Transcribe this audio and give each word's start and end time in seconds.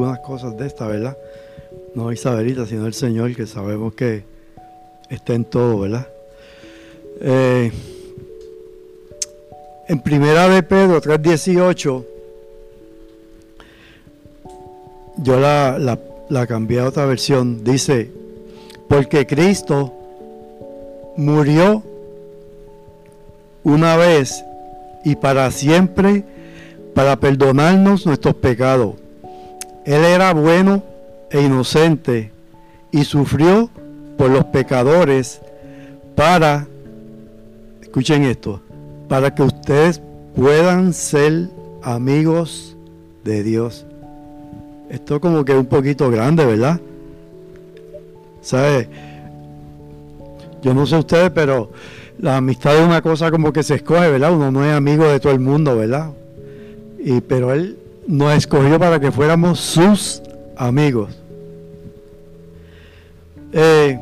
algunas 0.00 0.20
cosas 0.20 0.56
de 0.56 0.66
esta, 0.66 0.86
¿verdad? 0.86 1.16
No 1.94 2.10
Isabelita, 2.12 2.66
sino 2.66 2.86
el 2.86 2.94
Señor, 2.94 3.34
que 3.34 3.46
sabemos 3.46 3.94
que 3.94 4.24
está 5.10 5.34
en 5.34 5.44
todo, 5.44 5.80
¿verdad? 5.80 6.08
Eh, 7.20 7.70
en 9.88 10.00
primera 10.00 10.48
de 10.48 10.62
Pedro 10.62 11.00
3.18, 11.02 12.04
yo 15.18 15.40
la, 15.40 15.98
la 16.28 16.46
cambié 16.46 16.80
a 16.80 16.88
otra 16.88 17.04
versión, 17.04 17.62
dice, 17.62 18.10
porque 18.88 19.26
Cristo 19.26 19.92
murió 21.16 21.82
una 23.64 23.96
vez 23.96 24.42
y 25.04 25.16
para 25.16 25.50
siempre 25.50 26.24
para 26.94 27.16
perdonarnos 27.16 28.06
nuestros 28.06 28.34
pecados. 28.36 28.99
Él 29.84 30.04
era 30.04 30.32
bueno 30.34 30.82
e 31.30 31.40
inocente 31.42 32.32
y 32.90 33.04
sufrió 33.04 33.70
por 34.16 34.30
los 34.30 34.44
pecadores 34.46 35.40
para, 36.14 36.66
escuchen 37.80 38.24
esto, 38.24 38.60
para 39.08 39.34
que 39.34 39.42
ustedes 39.42 40.02
puedan 40.34 40.92
ser 40.92 41.48
amigos 41.82 42.76
de 43.24 43.42
Dios. 43.42 43.86
Esto 44.90 45.20
como 45.20 45.44
que 45.44 45.52
es 45.52 45.58
un 45.58 45.66
poquito 45.66 46.10
grande, 46.10 46.44
¿verdad? 46.44 46.80
¿Sabe? 48.42 48.88
Yo 50.62 50.74
no 50.74 50.84
sé 50.84 50.96
ustedes, 50.96 51.30
pero 51.30 51.70
la 52.18 52.36
amistad 52.36 52.76
es 52.76 52.84
una 52.84 53.00
cosa 53.00 53.30
como 53.30 53.52
que 53.52 53.62
se 53.62 53.76
escoge, 53.76 54.10
¿verdad? 54.10 54.32
Uno 54.32 54.50
no 54.50 54.64
es 54.64 54.74
amigo 54.74 55.04
de 55.06 55.20
todo 55.20 55.32
el 55.32 55.40
mundo, 55.40 55.76
¿verdad? 55.76 56.10
Y, 56.98 57.20
pero 57.22 57.52
Él 57.52 57.78
nos 58.06 58.34
escogió 58.34 58.78
para 58.78 58.98
que 59.00 59.10
fuéramos 59.10 59.60
sus 59.60 60.22
amigos. 60.56 61.10
Eh, 63.52 63.98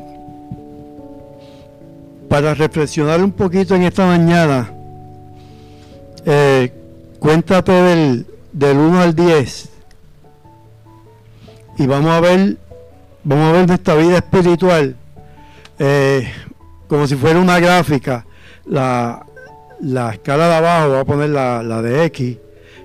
para 2.27 2.53
reflexionar 2.53 3.23
un 3.23 3.31
poquito 3.31 3.75
en 3.75 3.83
esta 3.83 4.05
mañana, 4.05 4.71
eh, 6.25 6.71
cuéntate 7.19 7.71
del, 7.71 8.25
del 8.53 8.77
1 8.77 9.01
al 9.01 9.15
10 9.15 9.69
y 11.79 11.87
vamos 11.87 12.11
a 12.11 12.19
ver, 12.19 12.57
vamos 13.23 13.49
a 13.49 13.51
ver 13.53 13.67
nuestra 13.67 13.95
vida 13.95 14.17
espiritual. 14.17 14.97
Eh, 15.79 16.29
como 16.89 17.07
si 17.07 17.15
fuera 17.15 17.39
una 17.39 17.57
gráfica, 17.57 18.25
la, 18.65 19.25
escala 20.11 20.49
de 20.49 20.55
abajo, 20.55 20.89
voy 20.89 20.99
a 20.99 21.05
poner 21.05 21.29
la, 21.29 21.81
de 21.81 22.03
X, 22.05 22.37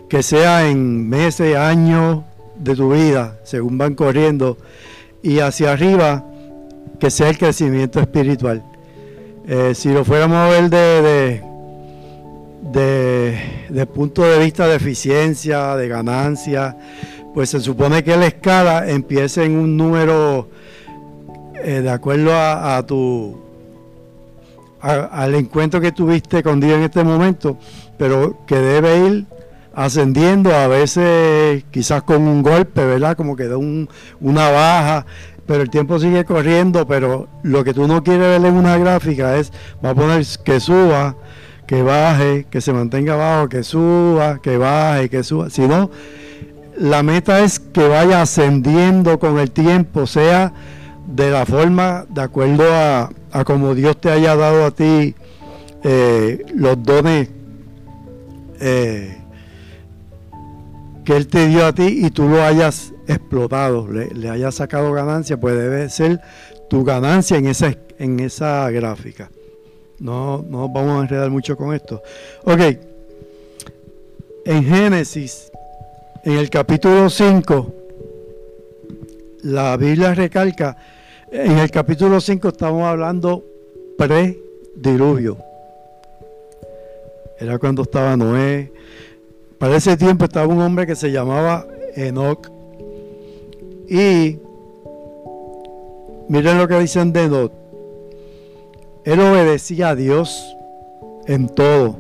que 0.09 0.23
sea 0.23 0.69
en 0.69 1.09
meses, 1.09 1.57
años 1.57 2.23
de 2.57 2.75
tu 2.77 2.93
vida, 2.93 3.39
según 3.45 3.79
van 3.79 3.95
corriendo, 3.95 4.59
y 5.23 5.41
hacia 5.41 5.73
arriba, 5.73 6.25
que 6.99 7.11
sea 7.11 7.31
el 7.31 7.39
crecimiento 7.39 8.01
espiritual. 8.01 8.63
Eh, 9.47 9.73
si 9.75 9.91
lo 9.91 10.05
fuéramos 10.05 10.37
a 10.39 10.49
ver 10.49 10.71
de, 10.71 11.43
de, 12.73 13.67
de, 13.69 13.87
punto 13.87 14.23
de 14.23 14.39
vista 14.39 14.67
de 14.67 14.77
eficiencia, 14.77 15.77
de 15.77 15.89
ganancia, 15.89 16.77
pues 17.35 17.51
se 17.51 17.61
supone 17.61 18.05
que 18.05 18.17
la 18.17 18.27
escala 18.27 18.89
empiece 18.89 19.45
en 19.45 19.59
un 19.59 19.77
número 19.77 20.49
eh, 21.63 21.81
de 21.83 21.91
acuerdo 21.91 22.33
a 22.35 22.83
tu 22.87 23.45
al 24.85 25.35
encuentro 25.35 25.81
que 25.81 25.93
tuviste 25.93 26.43
con 26.43 26.61
Dios 26.61 26.77
en 26.77 26.83
este 26.83 27.03
momento, 27.03 27.57
pero 27.97 28.45
que 28.47 28.57
debe 28.57 29.09
ir 29.09 29.25
ascendiendo, 29.75 30.55
a 30.55 30.67
veces 30.69 31.65
quizás 31.71 32.03
con 32.03 32.23
un 32.23 32.43
golpe, 32.43 32.85
¿verdad? 32.85 33.17
Como 33.17 33.37
que 33.37 33.49
da 33.49 33.57
una 33.57 34.51
baja, 34.51 35.07
pero 35.47 35.63
el 35.63 35.71
tiempo 35.71 35.99
sigue 35.99 36.25
corriendo, 36.25 36.87
pero 36.87 37.29
lo 37.43 37.65
que 37.65 37.75
tú 37.75 37.87
no 37.87 38.03
quieres 38.03 38.41
ver 38.41 38.45
en 38.51 38.57
una 38.57 38.77
gráfica 38.79 39.37
es, 39.37 39.53
va 39.85 39.91
a 39.91 39.95
poner 39.95 40.25
que 40.45 40.61
suba, 40.61 41.17
que 41.67 41.83
baje, 41.83 42.47
que 42.51 42.61
se 42.61 42.73
mantenga 42.73 43.15
abajo, 43.15 43.49
que 43.49 43.63
suba, 43.63 44.41
que 44.41 44.57
baje, 44.57 45.09
que 45.09 45.23
suba, 45.23 45.51
sino 45.51 45.91
la 46.77 47.03
meta 47.03 47.41
es 47.41 47.61
que 47.61 47.87
vaya 47.87 48.23
ascendiendo 48.23 49.19
con 49.19 49.39
el 49.39 49.51
tiempo, 49.51 50.07
sea 50.07 50.53
de 51.07 51.31
la 51.31 51.47
forma, 51.47 52.07
de 52.09 52.23
acuerdo 52.23 52.65
a, 52.73 53.11
a 53.31 53.45
como 53.45 53.75
Dios 53.75 54.01
te 54.01 54.11
haya 54.11 54.35
dado 54.37 54.65
a 54.65 54.71
ti 54.71 55.15
eh, 55.83 56.45
los 56.55 56.83
dones 56.83 57.29
eh, 58.61 59.24
que 61.05 61.17
Él 61.17 61.29
te 61.29 61.47
dio 61.49 61.67
a 61.67 61.73
ti 61.73 62.05
y 62.05 62.11
tú 62.11 62.29
lo 62.29 62.43
hayas 62.43 62.93
explotado, 63.07 63.87
le, 63.89 64.29
hayas 64.29 64.55
sacado 64.55 64.93
ganancia, 64.93 65.39
pues 65.39 65.57
debe 65.57 65.89
ser 65.91 66.21
tu 66.69 66.85
ganancia 66.85 67.37
en 67.37 67.47
esa, 67.47 67.75
en 67.99 68.21
esa 68.21 68.71
gráfica. 68.71 69.31
No, 69.99 70.45
no 70.49 70.69
vamos 70.69 70.99
a 70.99 71.03
enredar 71.03 71.31
mucho 71.31 71.57
con 71.57 71.75
esto. 71.75 72.03
Ok, 72.45 72.61
en 74.45 74.65
Génesis, 74.65 75.51
en 76.25 76.33
el 76.33 76.51
capítulo 76.51 77.09
5, 77.09 77.75
la 79.43 79.77
Biblia 79.77 80.15
recalca 80.15 80.77
en 81.37 81.59
el 81.59 81.69
capítulo 81.69 82.21
5 82.21 82.47
estamos 82.47 82.85
hablando 82.85 83.45
pre-diluvio. 83.99 85.37
Era 87.41 87.59
cuando 87.59 87.83
estaba 87.83 88.17
Noé. 88.17 88.71
Para 89.59 89.77
ese 89.77 89.97
tiempo 89.97 90.25
estaba 90.25 90.47
un 90.47 90.61
hombre 90.61 90.87
que 90.87 90.97
se 90.97 91.11
llamaba 91.11 91.67
Enoch. 91.95 92.51
Y 93.89 94.39
miren 96.29 96.59
lo 96.59 96.69
que 96.69 96.79
dicen 96.81 97.13
de 97.13 97.25
Enoch. 97.25 97.53
Él 99.05 99.21
obedecía 99.21 99.91
a 99.91 99.95
Dios 99.95 100.57
en 101.27 101.49
todo. 101.49 101.97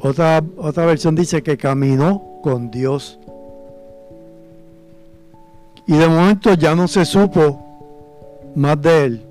Otra, 0.00 0.42
otra 0.56 0.86
versión 0.86 1.14
dice 1.14 1.42
que 1.42 1.56
caminó 1.56 2.40
con 2.42 2.70
Dios. 2.70 3.18
Y 5.86 5.96
de 5.96 6.08
momento 6.08 6.54
ya 6.54 6.74
no 6.74 6.88
se 6.88 7.04
supo 7.04 7.62
más 8.54 8.80
de 8.80 9.04
él, 9.04 9.22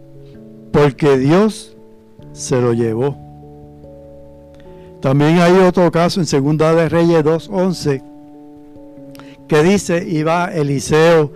porque 0.71 1.17
Dios 1.17 1.75
se 2.33 2.59
lo 2.61 2.73
llevó. 2.73 3.25
También 5.05 5.38
hay 5.38 5.53
otro 5.59 5.91
caso 5.91 6.19
en 6.19 6.25
Segunda 6.25 6.73
de 6.73 6.89
Reyes 6.89 7.23
2.11 7.23 8.01
que 9.47 9.61
dice, 9.61 10.03
iba 10.03 10.51
Eliseo 10.51 11.31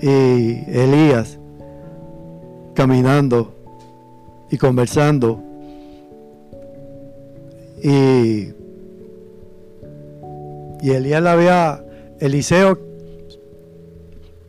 y 0.00 0.64
Elías 0.66 1.38
caminando 2.72 3.52
y 4.50 4.56
conversando 4.56 5.42
y, 7.82 8.54
y 10.80 10.90
Elías 10.90 11.22
le 11.22 11.28
había, 11.28 11.84
Eliseo, 12.18 12.78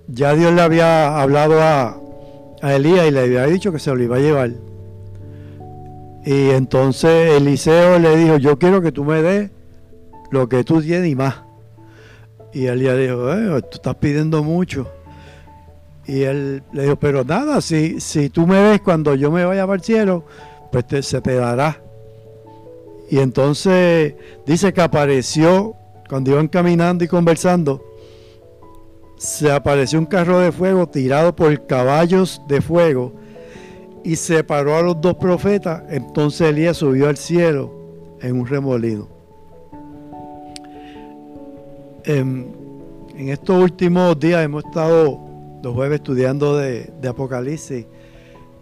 ya 0.07 0.33
Dios 0.35 0.53
le 0.53 0.61
había 0.61 1.21
hablado 1.21 1.61
a, 1.61 1.99
a 2.61 2.75
Elías 2.75 3.09
y 3.09 3.11
le 3.11 3.19
había 3.19 3.45
dicho 3.45 3.73
que 3.73 3.79
se 3.79 3.93
lo 3.93 4.01
iba 4.01 4.15
a 4.15 4.19
llevar. 4.19 4.66
Y 6.27 6.49
entonces 6.49 7.35
Eliseo 7.37 7.99
le 7.99 8.17
dijo, 8.17 8.35
yo 8.35 8.59
quiero 8.59 8.81
que 8.81 8.91
tú 8.91 9.05
me 9.05 9.21
des 9.21 9.49
lo 10.29 10.49
que 10.49 10.65
tú 10.65 10.81
tienes 10.81 11.09
y 11.09 11.15
más. 11.15 11.35
Y 12.51 12.65
Elías 12.65 12.97
dijo, 12.97 13.31
eh, 13.31 13.61
tú 13.61 13.77
estás 13.77 13.95
pidiendo 13.95 14.43
mucho. 14.43 14.91
Y 16.05 16.23
él 16.23 16.63
le 16.73 16.83
dijo, 16.83 16.97
pero 16.97 17.23
nada, 17.23 17.61
si, 17.61 18.01
si 18.01 18.29
tú 18.29 18.45
me 18.45 18.61
ves 18.61 18.81
cuando 18.81 19.15
yo 19.15 19.31
me 19.31 19.45
vaya 19.45 19.65
para 19.65 19.77
el 19.77 19.81
cielo, 19.81 20.25
pues 20.69 21.05
se 21.05 21.21
te 21.21 21.33
dará. 21.35 21.81
Y 23.09 23.19
entonces 23.19 24.15
dice 24.45 24.73
que 24.73 24.81
apareció 24.81 25.75
cuando 26.09 26.31
iban 26.31 26.49
caminando 26.49 27.05
y 27.05 27.07
conversando 27.07 27.81
se 29.15 29.49
apareció 29.49 29.97
un 29.97 30.05
carro 30.05 30.39
de 30.39 30.51
fuego 30.51 30.89
tirado 30.89 31.33
por 31.37 31.65
caballos 31.67 32.41
de 32.49 32.59
fuego 32.59 33.13
y 34.07 34.15
separó 34.15 34.77
a 34.77 34.81
los 34.81 35.01
dos 35.01 35.15
profetas. 35.15 35.83
Entonces 35.89 36.47
Elías 36.47 36.77
subió 36.77 37.09
al 37.09 37.17
cielo 37.17 37.73
en 38.21 38.39
un 38.39 38.47
remolino. 38.47 39.09
En, 42.05 42.55
estos 43.17 43.61
últimos 43.61 44.17
días 44.17 44.45
hemos 44.45 44.63
estado 44.63 45.19
los 45.61 45.73
jueves 45.73 45.97
estudiando 45.97 46.55
de, 46.55 46.89
Apocalipsis 47.05 47.85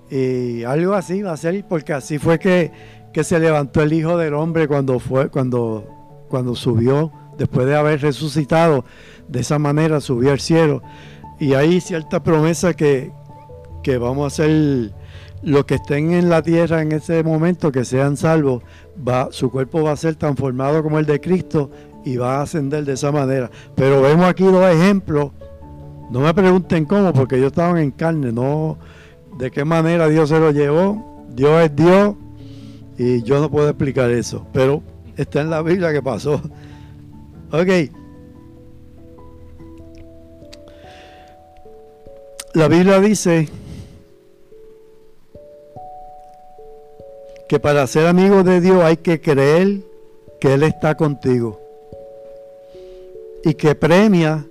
y 0.10 0.64
algo 0.64 0.94
así 0.94 1.22
va 1.22 1.34
a 1.34 1.38
ser 1.38 1.64
porque 1.68 1.94
así 1.94 2.18
fue 2.18 2.40
que, 2.40 2.72
que 3.14 3.24
se 3.24 3.38
levantó 3.40 3.84
el 3.84 3.94
Hijo 3.94 4.18
del 4.18 4.34
Hombre 4.34 4.68
cuando 4.68 4.98
fue 4.98 5.30
cuando 5.30 5.86
cuando 6.28 6.56
subió 6.56 7.12
después 7.38 7.68
de 7.68 7.76
haber 7.76 8.02
resucitado 8.02 8.84
de 9.28 9.42
esa 9.42 9.60
manera 9.60 10.02
subió 10.02 10.32
al 10.32 10.40
cielo. 10.40 10.82
Y 11.40 11.54
hay 11.54 11.82
cierta 11.82 12.24
promesa 12.24 12.74
que, 12.74 13.12
que 13.84 14.00
vamos 14.00 14.24
a 14.24 14.28
hacer 14.28 14.92
los 15.44 15.66
que 15.66 15.76
estén 15.76 16.14
en 16.14 16.30
la 16.30 16.42
tierra 16.42 16.82
en 16.82 16.92
ese 16.92 17.24
momento, 17.24 17.72
que 17.72 17.86
sean 17.86 18.18
salvos, 18.18 18.64
va, 19.08 19.30
su 19.32 19.52
cuerpo 19.52 19.84
va 19.84 19.92
a 19.92 19.98
ser 19.98 20.16
transformado 20.16 20.82
como 20.84 21.00
el 21.00 21.06
de 21.06 21.22
Cristo 21.22 21.70
y 22.04 22.18
va 22.18 22.38
a 22.38 22.42
ascender 22.44 22.86
de 22.86 22.94
esa 22.94 23.12
manera. 23.12 23.50
Pero 23.76 24.02
vemos 24.02 24.26
aquí 24.26 24.44
dos 24.44 24.66
ejemplos 24.66 25.32
No 26.12 26.20
me 26.20 26.34
pregunten 26.34 26.86
cómo, 26.86 27.12
porque 27.14 27.38
ellos 27.38 27.48
estaban 27.48 27.78
en 27.78 27.92
carne, 27.92 28.32
no 28.32 28.78
de 29.38 29.52
qué 29.52 29.66
manera 29.66 30.08
Dios 30.08 30.30
se 30.30 30.40
lo 30.40 30.52
llevó. 30.52 31.26
Dios 31.30 31.64
es 31.64 31.76
Dios 31.76 32.16
y 32.98 33.22
yo 33.24 33.42
no 33.42 33.50
puedo 33.52 33.70
explicar 33.70 34.10
eso, 34.12 34.48
pero 34.54 34.82
está 35.18 35.42
en 35.42 35.50
la 35.50 35.62
Biblia 35.62 35.92
que 35.92 36.02
pasó. 36.02 36.42
Ok. 37.52 37.70
La 42.54 42.68
Biblia 42.68 43.00
dice 43.00 43.48
que 47.48 47.60
para 47.60 47.86
ser 47.88 48.08
amigo 48.08 48.44
de 48.44 48.62
Dios 48.62 48.84
hay 48.84 48.98
que 48.98 49.22
creer 49.22 49.82
que 50.40 50.54
Él 50.54 50.64
está 50.64 50.96
contigo 50.96 51.60
y 53.44 53.54
que 53.54 53.76
premia 53.76 54.46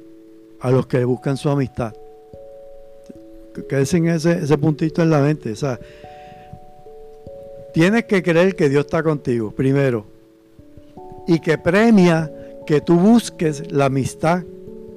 a 0.60 0.70
los 0.70 0.86
que 0.86 1.04
buscan 1.04 1.36
su 1.36 1.50
amistad. 1.50 1.94
Que 3.68 3.80
ese, 3.80 3.98
ese 4.08 4.58
puntito 4.58 5.02
en 5.02 5.10
la 5.10 5.20
mente. 5.20 5.52
O 5.52 5.56
sea, 5.56 5.78
tienes 7.72 8.04
que 8.04 8.22
creer 8.22 8.54
que 8.54 8.68
Dios 8.68 8.84
está 8.84 9.02
contigo, 9.02 9.50
primero. 9.50 10.06
Y 11.26 11.40
que 11.40 11.58
premia 11.58 12.30
que 12.66 12.80
tú 12.80 12.98
busques 12.98 13.70
la 13.70 13.86
amistad 13.86 14.42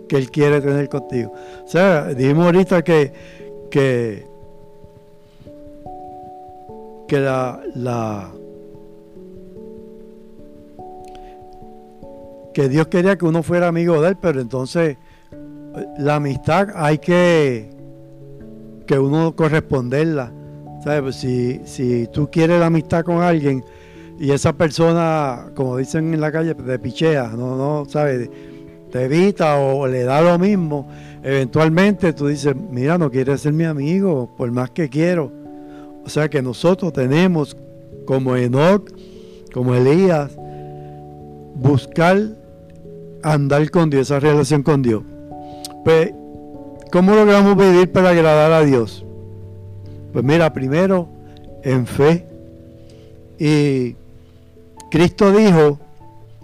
que 0.07 0.15
Él 0.15 0.31
quiere 0.31 0.61
tener 0.61 0.89
contigo. 0.89 1.33
O 1.65 1.67
sea, 1.67 2.13
dijimos 2.13 2.45
ahorita 2.45 2.83
que, 2.83 3.11
que, 3.69 4.25
que 7.07 7.19
la, 7.19 7.61
la 7.75 8.31
que 12.53 12.69
Dios 12.69 12.87
quería 12.87 13.17
que 13.17 13.25
uno 13.25 13.43
fuera 13.43 13.67
amigo 13.67 14.01
de 14.01 14.09
Él, 14.09 14.17
pero 14.19 14.41
entonces 14.41 14.97
la 15.97 16.15
amistad 16.15 16.69
hay 16.75 16.97
que 16.97 17.77
que 18.87 18.97
uno 18.97 19.35
corresponderla. 19.35 20.31
¿Sabes? 20.83 21.01
Pues 21.01 21.15
si, 21.17 21.61
si 21.65 22.07
tú 22.07 22.29
quieres 22.31 22.59
la 22.59 22.67
amistad 22.67 23.03
con 23.03 23.21
alguien 23.21 23.63
y 24.19 24.31
esa 24.31 24.53
persona, 24.53 25.51
como 25.55 25.77
dicen 25.77 26.13
en 26.13 26.21
la 26.21 26.31
calle, 26.31 26.55
te 26.55 26.79
pichea, 26.79 27.27
no, 27.29 27.55
no, 27.55 27.85
¿sabes? 27.87 28.29
Te 28.91 29.03
evita 29.03 29.57
o 29.57 29.85
le 29.85 30.03
da 30.03 30.21
lo 30.21 30.39
mismo, 30.39 30.87
eventualmente 31.21 32.13
tú 32.13 32.27
dices, 32.27 32.55
mira, 32.55 32.97
no 32.97 33.11
quieres 33.11 33.41
ser 33.41 33.53
mi 33.53 33.65
amigo, 33.65 34.33
por 34.37 34.49
más 34.51 34.71
que 34.71 34.89
quiero. 34.89 35.31
O 36.07 36.09
sea 36.09 36.29
que 36.29 36.41
nosotros 36.41 36.93
tenemos, 36.93 37.57
como 38.05 38.37
Enoch, 38.37 38.89
como 39.53 39.75
Elías, 39.75 40.31
buscar 41.53 42.17
andar 43.21 43.69
con 43.71 43.89
Dios, 43.89 44.03
esa 44.03 44.21
relación 44.21 44.63
con 44.63 44.81
Dios. 44.81 45.03
Pues, 45.83 46.13
¿cómo 46.93 47.13
logramos 47.13 47.57
vivir 47.57 47.91
para 47.91 48.11
agradar 48.11 48.53
a 48.53 48.63
Dios? 48.63 49.03
Pues 50.13 50.23
mira, 50.23 50.53
primero 50.53 51.09
en 51.61 51.85
fe. 51.85 52.25
Y 53.37 53.97
Cristo 54.89 55.33
dijo, 55.33 55.77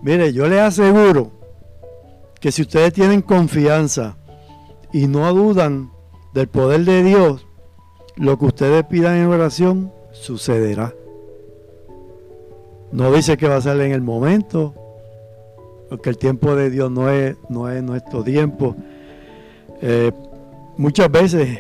mire, 0.01 0.33
yo 0.33 0.45
les 0.49 0.59
aseguro 0.59 1.31
que 2.41 2.51
si 2.51 2.63
ustedes 2.63 2.91
tienen 2.91 3.21
confianza 3.21 4.17
y 4.91 5.07
no 5.07 5.33
dudan 5.33 5.89
del 6.33 6.49
poder 6.49 6.83
de 6.83 7.01
Dios, 7.01 7.45
lo 8.15 8.37
que 8.37 8.45
ustedes 8.45 8.83
pidan 8.85 9.17
en 9.17 9.27
oración 9.27 9.91
sucederá. 10.11 10.93
No 12.91 13.11
dice 13.11 13.37
que 13.37 13.47
va 13.47 13.55
a 13.55 13.61
ser 13.61 13.79
en 13.81 13.91
el 13.91 14.01
momento, 14.01 14.75
porque 15.89 16.09
el 16.09 16.17
tiempo 16.17 16.55
de 16.55 16.69
Dios 16.69 16.91
no 16.91 17.09
es, 17.09 17.35
no 17.49 17.69
es 17.69 17.81
nuestro 17.81 18.23
tiempo. 18.23 18.75
Eh, 19.81 20.11
muchas 20.77 21.11
veces 21.11 21.59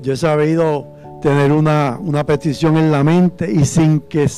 yo 0.00 0.12
he 0.14 0.16
sabido 0.16 0.86
tener 1.22 1.52
una, 1.52 1.98
petición 2.26 2.76
en 2.76 2.90
la 2.90 3.04
mente 3.04 3.50
y 3.50 3.64
sin 3.64 4.00
que, 4.00 4.28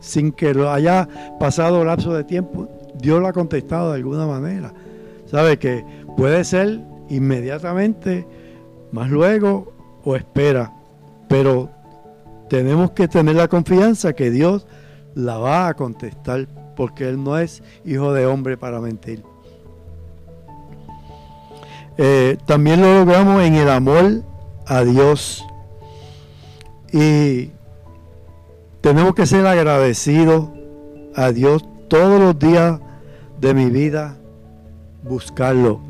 sin 0.00 0.32
que 0.32 0.54
lo 0.54 0.70
haya 0.70 1.08
pasado 1.38 1.84
lapso 1.84 2.14
de 2.14 2.24
tiempo, 2.24 2.68
Dios 2.94 3.20
lo 3.20 3.28
ha 3.28 3.32
contestado 3.32 3.90
de 3.90 3.96
alguna 3.96 4.26
manera. 4.26 4.72
¿Sabe? 5.26 5.58
Que 5.58 5.84
puede 6.16 6.44
ser 6.44 6.80
inmediatamente, 7.08 8.26
más 8.92 9.10
luego 9.10 9.72
o 10.04 10.16
espera. 10.16 10.72
Pero 11.28 11.70
tenemos 12.48 12.92
que 12.92 13.08
tener 13.08 13.36
la 13.36 13.48
confianza 13.48 14.12
que 14.12 14.30
Dios 14.30 14.66
la 15.14 15.38
va 15.38 15.68
a 15.68 15.74
contestar, 15.74 16.46
porque 16.76 17.08
Él 17.08 17.22
no 17.22 17.38
es 17.38 17.62
hijo 17.84 18.12
de 18.12 18.26
hombre 18.26 18.56
para 18.56 18.80
mentir. 18.80 19.22
Eh, 21.98 22.36
también 22.44 22.82
lo 22.82 22.92
logramos 22.92 23.42
en 23.42 23.54
el 23.54 23.70
amor 23.70 24.22
a 24.66 24.84
Dios. 24.84 25.44
Y 26.92 27.50
tenemos 28.80 29.14
que 29.14 29.26
ser 29.26 29.46
agradecidos 29.46 30.50
a 31.14 31.32
Dios 31.32 31.64
todos 31.88 32.20
los 32.20 32.38
días 32.38 32.78
de 33.40 33.54
mi 33.54 33.70
vida, 33.70 34.16
buscarlo. 35.02 35.80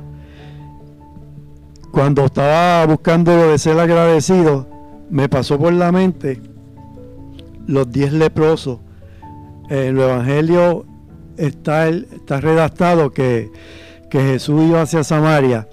Cuando 1.91 2.27
estaba 2.27 2.87
buscando 2.87 3.35
lo 3.35 3.49
de 3.49 3.59
ser 3.59 3.79
agradecido, 3.79 4.67
me 5.11 5.29
pasó 5.29 5.59
por 5.59 5.73
la 5.73 5.93
mente 5.93 6.41
los 7.67 7.91
diez 7.91 8.13
leprosos. 8.13 8.79
En 9.69 9.79
el 9.79 10.01
Evangelio 10.01 10.87
está, 11.37 11.89
está 11.89 12.41
redactado 12.41 13.11
que, 13.11 13.51
que 14.11 14.21
Jesús 14.21 14.63
iba 14.69 14.83
hacia 14.83 15.05
Samaria 15.05 15.69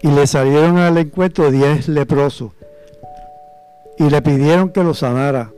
y 0.00 0.08
le 0.08 0.26
salieron 0.26 0.78
al 0.78 0.96
encuentro 0.98 1.50
diez 1.50 1.88
leprosos 1.88 2.52
y 3.98 4.08
le 4.08 4.22
pidieron 4.22 4.70
que 4.70 4.84
lo 4.84 4.94
sanara. 4.94 5.52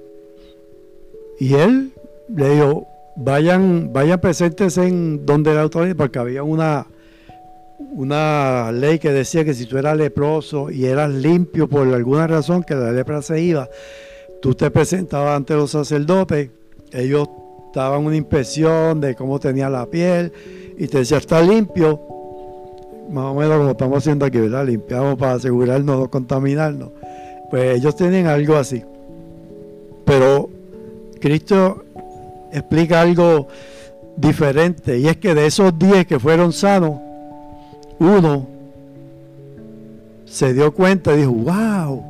Y 1.38 1.55
él 1.55 1.93
le 2.35 2.55
dijo, 2.55 2.87
vayan, 3.17 3.93
vayan 3.93 4.20
presentes 4.20 4.79
en 4.79 5.26
donde 5.26 5.55
la 5.55 5.62
autoridad, 5.62 5.96
porque 5.96 6.19
había 6.19 6.43
una, 6.43 6.87
una 7.81 8.71
ley 8.73 8.99
que 8.99 9.11
decía 9.11 9.44
que 9.44 9.55
si 9.55 9.67
tú 9.67 9.79
eras 9.79 9.97
leproso 9.97 10.71
y 10.71 10.85
eras 10.87 11.11
limpio 11.11 11.69
por 11.69 11.88
alguna 11.88 12.27
razón 12.27 12.62
que 12.62 12.75
la 12.75 12.93
lepra 12.93 13.23
se 13.23 13.41
iba, 13.41 13.69
tú 14.43 14.55
te 14.55 14.71
presentabas 14.71 15.37
ante 15.37 15.55
los 15.55 15.71
sacerdotes, 15.71 16.50
ellos 16.93 17.29
daban 17.75 18.05
una 18.05 18.17
inspección 18.17 19.00
de 19.00 19.15
cómo 19.15 19.38
tenía 19.41 19.71
la 19.71 19.87
piel 19.87 20.32
y 20.77 20.87
te 20.89 20.99
decía, 20.99 21.19
está 21.19 21.41
limpio, 21.41 22.01
más 23.10 23.25
o 23.25 23.34
menos 23.34 23.58
como 23.58 23.70
estamos 23.70 23.99
haciendo 23.99 24.27
aquí, 24.27 24.39
¿verdad? 24.39 24.67
Limpiamos 24.67 25.17
para 25.17 25.34
asegurarnos 25.34 26.01
no 26.01 26.10
contaminarnos. 26.10 26.91
Pues 27.51 27.77
ellos 27.77 27.96
tienen 27.96 28.27
algo 28.27 28.56
así. 28.56 28.84
Pero 30.05 30.49
Cristo 31.20 31.84
explica 32.53 33.01
algo 33.01 33.49
diferente 34.17 34.99
y 34.99 35.08
es 35.08 35.17
que 35.17 35.34
de 35.34 35.46
esos 35.46 35.77
10 35.79 36.06
que 36.06 36.19
fueron 36.19 36.53
sanos, 36.53 37.09
uno 38.00 38.48
se 40.24 40.52
dio 40.52 40.74
cuenta 40.74 41.14
y 41.14 41.19
dijo, 41.19 41.32
wow, 41.32 42.02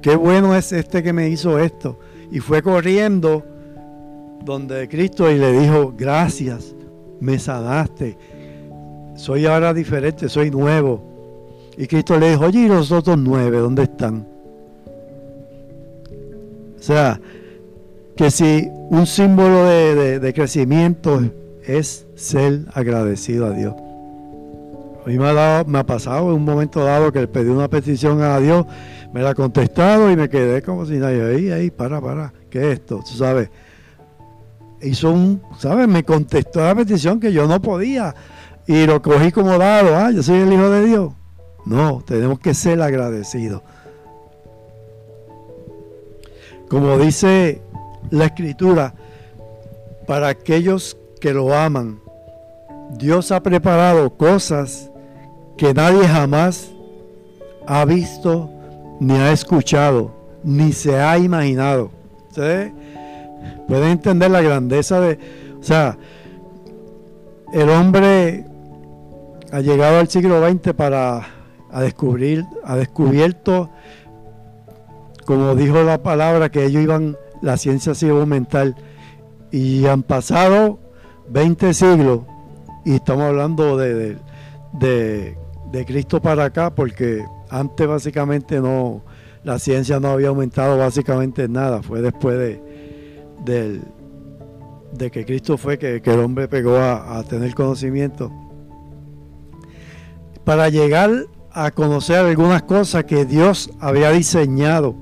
qué 0.00 0.16
bueno 0.16 0.56
es 0.56 0.72
este 0.72 1.02
que 1.02 1.12
me 1.12 1.28
hizo 1.28 1.58
esto. 1.58 1.98
Y 2.30 2.40
fue 2.40 2.62
corriendo 2.62 3.44
donde 4.42 4.88
Cristo 4.88 5.30
y 5.30 5.38
le 5.38 5.52
dijo, 5.52 5.92
gracias, 5.94 6.74
me 7.20 7.38
sanaste 7.38 8.16
soy 9.22 9.46
ahora 9.46 9.72
diferente, 9.72 10.28
soy 10.28 10.50
nuevo. 10.50 11.00
Y 11.76 11.86
Cristo 11.86 12.18
le 12.18 12.30
dijo, 12.30 12.46
oye, 12.46 12.60
¿y 12.60 12.68
los 12.68 12.92
otros 12.92 13.16
nueve 13.18 13.58
dónde 13.58 13.84
están? 13.84 14.26
O 16.78 16.82
sea, 16.82 17.20
que 18.16 18.30
si 18.30 18.68
un 18.90 19.06
símbolo 19.06 19.64
de, 19.66 20.32
crecimiento 20.34 21.22
es 21.64 22.06
ser 22.16 22.62
agradecido 22.74 23.46
a 23.46 23.50
Dios. 23.50 23.74
A 25.04 25.08
mí 25.08 25.18
me 25.18 25.78
ha, 25.78 25.84
pasado 25.84 26.28
en 26.28 26.36
un 26.36 26.44
momento 26.44 26.84
dado 26.84 27.12
que 27.12 27.20
le 27.20 27.26
pedí 27.26 27.48
una 27.48 27.68
petición 27.68 28.22
a 28.22 28.38
Dios, 28.38 28.64
me 29.12 29.20
la 29.20 29.30
ha 29.30 29.34
contestado 29.34 30.10
y 30.12 30.16
me 30.16 30.28
quedé 30.28 30.62
como 30.62 30.86
si 30.86 30.94
nadie, 30.94 31.24
ahí, 31.24 31.50
ahí, 31.50 31.70
para, 31.72 32.00
para, 32.00 32.32
¿qué 32.48 32.70
es 32.70 32.78
esto? 32.78 33.00
Tú 33.04 33.16
sabes. 33.16 33.50
Hizo 34.80 35.10
un, 35.10 35.42
¿sabes? 35.58 35.88
Me 35.88 36.04
contestó 36.04 36.60
la 36.60 36.74
petición 36.74 37.18
que 37.18 37.32
yo 37.32 37.48
no 37.48 37.60
podía 37.60 38.14
y 38.66 38.86
lo 38.86 39.02
cogí 39.02 39.32
como 39.32 39.58
dado, 39.58 39.96
ah, 39.96 40.12
yo 40.12 40.22
soy 40.22 40.38
el 40.38 40.52
Hijo 40.52 40.70
de 40.70 40.84
Dios. 40.84 41.12
No, 41.64 42.02
tenemos 42.06 42.38
que 42.38 42.54
ser 42.54 42.80
agradecidos. 42.80 43.62
Como 46.68 46.96
dice 46.96 47.60
la 48.10 48.26
escritura, 48.26 48.94
para 50.06 50.28
aquellos 50.28 50.96
que 51.20 51.32
lo 51.32 51.54
aman, 51.54 52.00
Dios 52.92 53.32
ha 53.32 53.42
preparado 53.42 54.16
cosas 54.16 54.91
que 55.62 55.72
nadie 55.74 56.08
jamás 56.08 56.72
ha 57.68 57.84
visto, 57.84 58.50
ni 58.98 59.14
ha 59.14 59.30
escuchado, 59.30 60.10
ni 60.42 60.72
se 60.72 60.98
ha 60.98 61.16
imaginado. 61.18 61.92
¿Ustedes 62.30 62.72
pueden 63.68 63.90
entender 63.90 64.32
la 64.32 64.40
grandeza 64.40 64.98
de... 64.98 65.20
O 65.60 65.62
sea, 65.62 65.96
el 67.52 67.70
hombre 67.70 68.44
ha 69.52 69.60
llegado 69.60 70.00
al 70.00 70.08
siglo 70.08 70.44
XX 70.44 70.72
para 70.72 71.28
ha, 71.70 71.80
descubrir, 71.80 72.44
ha 72.64 72.74
descubierto, 72.74 73.70
como 75.24 75.54
dijo 75.54 75.80
la 75.84 76.02
palabra, 76.02 76.50
que 76.50 76.64
ellos 76.64 76.82
iban, 76.82 77.16
la 77.40 77.56
ciencia 77.56 77.94
se 77.94 78.06
iba 78.06 78.16
a 78.16 78.20
aumentar. 78.22 78.74
Y 79.52 79.86
han 79.86 80.02
pasado 80.02 80.80
20 81.28 81.72
siglos 81.72 82.22
y 82.84 82.96
estamos 82.96 83.26
hablando 83.26 83.76
de 83.76 84.18
Cristo 85.86 86.20
para 86.20 86.44
acá, 86.44 86.74
porque 86.74 87.24
antes 87.50 87.86
básicamente 87.86 88.60
no, 88.60 89.02
la 89.44 89.58
ciencia 89.58 89.98
no 90.00 90.08
había 90.08 90.28
aumentado 90.28 90.76
básicamente 90.78 91.48
nada, 91.48 91.82
fue 91.82 92.00
después 92.00 92.38
de, 92.38 93.80
de 94.92 95.10
que 95.10 95.24
Cristo 95.24 95.56
fue 95.56 95.78
que, 95.78 96.02
el 96.04 96.20
hombre 96.20 96.48
pegó 96.48 96.76
a, 96.76 97.22
tener 97.24 97.54
conocimiento. 97.54 98.30
Para 100.44 100.68
llegar 100.68 101.26
a 101.50 101.70
conocer 101.70 102.16
algunas 102.16 102.62
cosas 102.62 103.04
que 103.04 103.24
Dios 103.24 103.70
había 103.80 104.10
diseñado. 104.10 104.94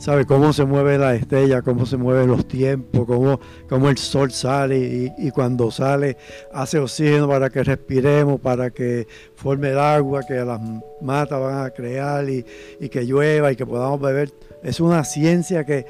¿Sabe 0.00 0.24
cómo 0.24 0.54
se 0.54 0.64
mueve 0.64 0.96
la 0.96 1.14
estrella, 1.14 1.60
cómo 1.60 1.84
se 1.84 1.98
mueven 1.98 2.28
los 2.28 2.48
tiempos, 2.48 3.04
cómo, 3.06 3.38
cómo 3.68 3.90
el 3.90 3.98
sol 3.98 4.32
sale 4.32 5.12
y, 5.18 5.30
cuando 5.30 5.70
sale 5.70 6.16
hace 6.54 6.78
oxígeno 6.78 7.28
para 7.28 7.50
que 7.50 7.62
respiremos, 7.62 8.40
para 8.40 8.70
que 8.70 9.06
forme 9.34 9.72
el 9.72 9.78
agua, 9.78 10.22
que 10.26 10.36
las 10.36 10.58
matas 11.02 11.38
van 11.38 11.66
a 11.66 11.70
crear 11.70 12.26
y, 12.30 12.46
y 12.80 12.88
que 12.88 13.04
llueva 13.04 13.52
y 13.52 13.56
que 13.56 13.66
podamos 13.66 14.00
beber? 14.00 14.32
Es 14.62 14.80
una 14.80 15.04
ciencia 15.04 15.66
que, 15.66 15.84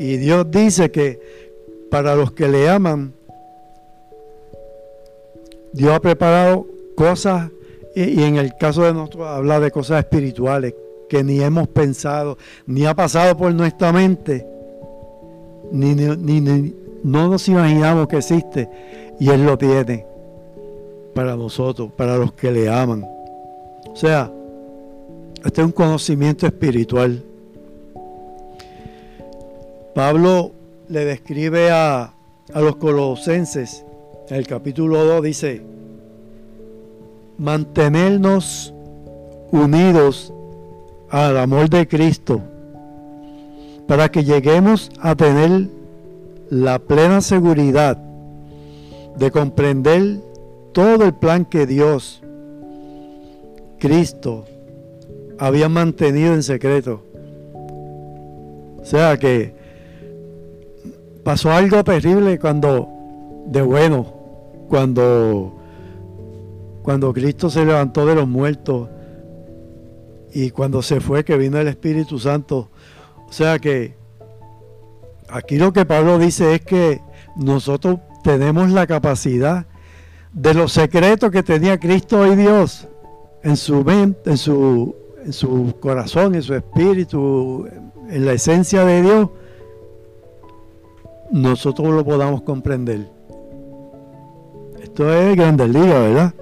y 0.00 0.16
Dios 0.16 0.50
dice 0.50 0.90
que 0.90 1.20
para 1.88 2.16
los 2.16 2.32
que 2.32 2.48
le 2.48 2.68
aman, 2.68 3.14
Dios 5.72 5.92
ha 5.94 6.00
preparado 6.00 6.66
cosas, 6.96 7.48
y, 7.94 8.24
en 8.24 8.38
el 8.38 8.56
caso 8.56 8.82
de 8.82 8.92
nosotros 8.92 9.24
habla 9.24 9.60
de 9.60 9.70
cosas 9.70 10.00
espirituales 10.00 10.74
que 11.08 11.22
ni 11.22 11.40
hemos 11.40 11.68
pensado, 11.68 12.38
ni 12.66 12.86
ha 12.86 12.94
pasado 12.94 13.36
por 13.36 13.54
nuestra 13.54 13.92
mente, 13.92 14.46
ni, 15.72 15.94
ni 15.94 16.74
no 17.02 17.28
nos 17.28 17.48
imaginamos 17.48 18.08
que 18.08 18.18
existe, 18.18 18.68
y 19.18 19.30
Él 19.30 19.44
lo 19.44 19.56
tiene 19.56 20.04
para 21.14 21.36
nosotros, 21.36 21.90
para 21.96 22.16
los 22.16 22.32
que 22.32 22.50
le 22.50 22.68
aman. 22.68 23.04
O 23.04 23.96
sea, 23.96 24.30
este 25.44 25.60
es 25.60 25.66
un 25.66 25.72
conocimiento 25.72 26.46
espiritual 26.46 27.22
Pablo 29.96 30.52
le 30.90 31.06
describe 31.06 31.70
a, 31.70 32.12
los 32.54 32.76
colosenses, 32.76 33.82
en 34.28 34.36
el 34.36 34.46
capítulo 34.46 35.02
2 35.06 35.22
dice, 35.22 35.62
mantenernos 37.38 38.74
unidos 39.52 40.34
al 41.10 41.36
amor 41.38 41.68
de 41.70 41.86
Cristo 41.86 42.42
para 43.86 44.10
que 44.10 44.24
lleguemos 44.24 44.90
a 45.00 45.14
tener 45.14 45.68
la 46.50 46.78
plena 46.78 47.20
seguridad 47.20 47.98
de 49.16 49.30
comprender 49.30 50.20
todo 50.72 51.04
el 51.04 51.14
plan 51.14 51.44
que 51.44 51.66
Dios, 51.66 52.22
Cristo, 53.78 54.44
había 55.38 55.68
mantenido 55.68 56.34
en 56.34 56.42
secreto. 56.42 57.02
O 58.80 58.84
sea 58.84 59.16
que 59.18 59.54
pasó 61.24 61.50
algo 61.50 61.82
terrible 61.82 62.38
cuando, 62.38 62.88
de 63.46 63.62
bueno, 63.62 64.06
cuando, 64.68 65.54
cuando 66.82 67.12
Cristo 67.12 67.50
se 67.50 67.64
levantó 67.64 68.06
de 68.06 68.14
los 68.14 68.28
muertos 68.28 68.88
y 70.36 70.50
cuando 70.50 70.82
se 70.82 71.00
fue 71.00 71.24
que 71.24 71.38
vino 71.38 71.56
el 71.58 71.66
Espíritu 71.66 72.18
Santo. 72.18 72.68
O 73.26 73.32
sea 73.32 73.58
que 73.58 73.96
aquí 75.30 75.56
lo 75.56 75.72
que 75.72 75.86
Pablo 75.86 76.18
dice 76.18 76.56
es 76.56 76.60
que 76.60 77.00
nosotros 77.36 78.00
tenemos 78.22 78.70
la 78.70 78.86
capacidad 78.86 79.66
de 80.34 80.52
los 80.52 80.72
secretos 80.72 81.30
que 81.30 81.42
tenía 81.42 81.80
Cristo 81.80 82.30
y 82.30 82.36
Dios 82.36 82.86
en 83.42 83.56
su 83.56 83.82
mente, 83.82 84.28
en 84.28 84.36
su, 84.36 84.94
en 85.24 85.32
su 85.32 85.74
corazón, 85.80 86.34
en 86.34 86.42
su 86.42 86.52
espíritu, 86.52 87.66
en 88.10 88.26
la 88.26 88.32
esencia 88.32 88.84
de 88.84 89.00
Dios 89.00 89.30
nosotros 91.30 91.88
lo 91.88 92.04
podamos 92.04 92.42
comprender. 92.42 93.08
Esto 94.82 95.10
es 95.14 95.34
Grandes 95.34 95.70
Ligas, 95.70 96.02
¿verdad? 96.02 96.34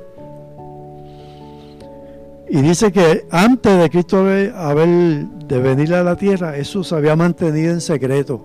Y 2.54 2.62
dice 2.62 2.92
que 2.92 3.26
antes 3.32 3.80
de 3.80 3.90
Cristo 3.90 4.18
haber 4.18 4.88
de 4.88 5.58
venir 5.58 5.92
a 5.92 6.04
la 6.04 6.14
tierra, 6.14 6.56
eso 6.56 6.84
se 6.84 6.94
había 6.94 7.16
mantenido 7.16 7.72
en 7.72 7.80
secreto. 7.80 8.40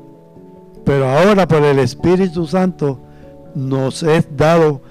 Pero 0.83 1.07
ahora 1.07 1.47
por 1.47 1.61
el 1.61 1.77
Espíritu 1.77 2.47
Santo 2.47 2.99
nos 3.53 4.01
es 4.01 4.27
dado 4.35 4.81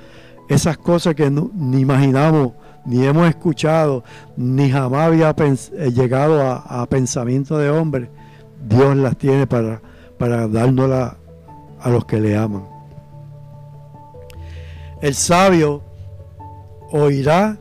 esas 0.48 0.78
cosas 0.78 1.16
que 1.16 1.28
ni 1.32 1.80
imaginamos, 1.80 2.52
ni 2.86 3.04
hemos 3.04 3.28
escuchado, 3.28 4.04
ni 4.36 4.70
jamás 4.70 5.08
había 5.08 5.34
eh, 5.36 5.90
llegado 5.90 6.40
a, 6.40 6.86
pensamiento 6.86 7.58
de 7.58 7.70
hombre. 7.70 8.10
Dios 8.68 8.96
las 8.96 9.16
tiene 9.16 9.48
para, 9.48 9.82
para 10.16 10.46
dárnoslas 10.46 11.14
a 11.80 11.90
los 11.90 12.04
que 12.04 12.20
le 12.20 12.36
aman. 12.36 12.62
El 15.02 15.14
sabio 15.16 15.82
oirá 16.92 17.58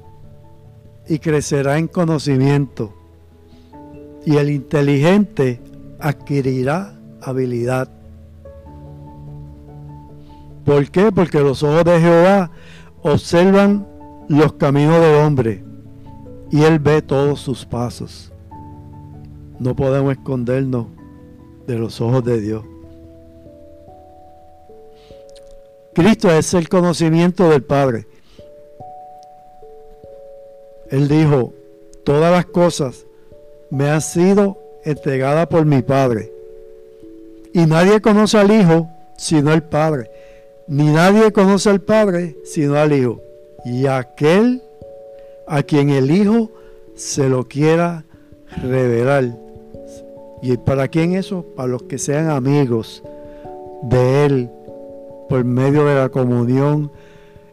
y 1.10 1.20
crecerá 1.20 1.78
en 1.78 1.88
conocimiento, 1.88 2.94
y 4.26 4.38
el 4.38 4.50
inteligente 4.50 5.62
adquirirá 6.00 6.94
habilidad. 7.22 7.90
¿Por 10.66 10.90
qué? 10.92 11.12
Porque 11.12 11.40
los 11.40 11.64
ojos 11.64 11.86
de 11.86 12.00
Jehová 12.00 12.52
observan 13.02 13.88
los 14.28 14.54
caminos 14.54 15.00
del 15.00 15.16
hombre 15.16 15.64
y 16.52 16.64
él 16.64 16.80
ve 16.80 17.02
todos 17.02 17.40
sus 17.40 17.66
pasos. 17.66 18.32
No 19.60 19.76
podemos 19.76 20.12
escondernos 20.12 20.88
de 21.66 21.78
los 21.78 22.00
ojos 22.02 22.24
de 22.24 22.42
Dios. 22.42 22.64
Cristo 25.94 26.30
es 26.30 26.54
el 26.54 26.70
conocimiento 26.70 27.50
del 27.50 27.64
Padre. 27.64 28.08
Él 30.90 31.08
dijo, 31.08 31.54
todas 32.04 32.32
las 32.32 32.46
cosas 32.46 33.06
me 33.70 33.90
han 33.90 34.02
sido 34.02 34.58
entregadas 34.84 35.48
por 35.48 35.66
mi 35.66 35.82
Padre. 35.82 36.32
Y 37.54 37.66
nadie 37.66 38.02
conoce 38.02 38.38
al 38.38 38.52
Hijo 38.52 38.88
sino 39.18 39.52
el 39.54 39.64
Padre. 39.64 40.10
Ni 40.68 40.86
nadie 40.86 41.32
conoce 41.32 41.70
al 41.70 41.82
Padre 41.82 42.38
sino 42.44 42.76
al 42.76 42.94
Hijo. 42.94 43.22
Y 43.66 43.88
aquel 43.88 44.62
a 45.48 45.64
quien 45.64 45.90
el 45.90 46.12
Hijo 46.12 46.52
se 46.96 47.30
lo 47.30 47.48
quiera 47.48 48.06
revelar. 48.62 49.36
¿Y 50.42 50.56
para 50.58 50.88
quién 50.88 51.14
eso? 51.14 51.46
Para 51.56 51.68
los 51.68 51.84
que 51.84 51.98
sean 51.98 52.30
amigos 52.30 53.04
de 53.84 54.26
Él 54.26 54.50
por 55.28 55.44
medio 55.44 55.86
de 55.86 55.96
la 55.96 56.10
comunión 56.10 56.92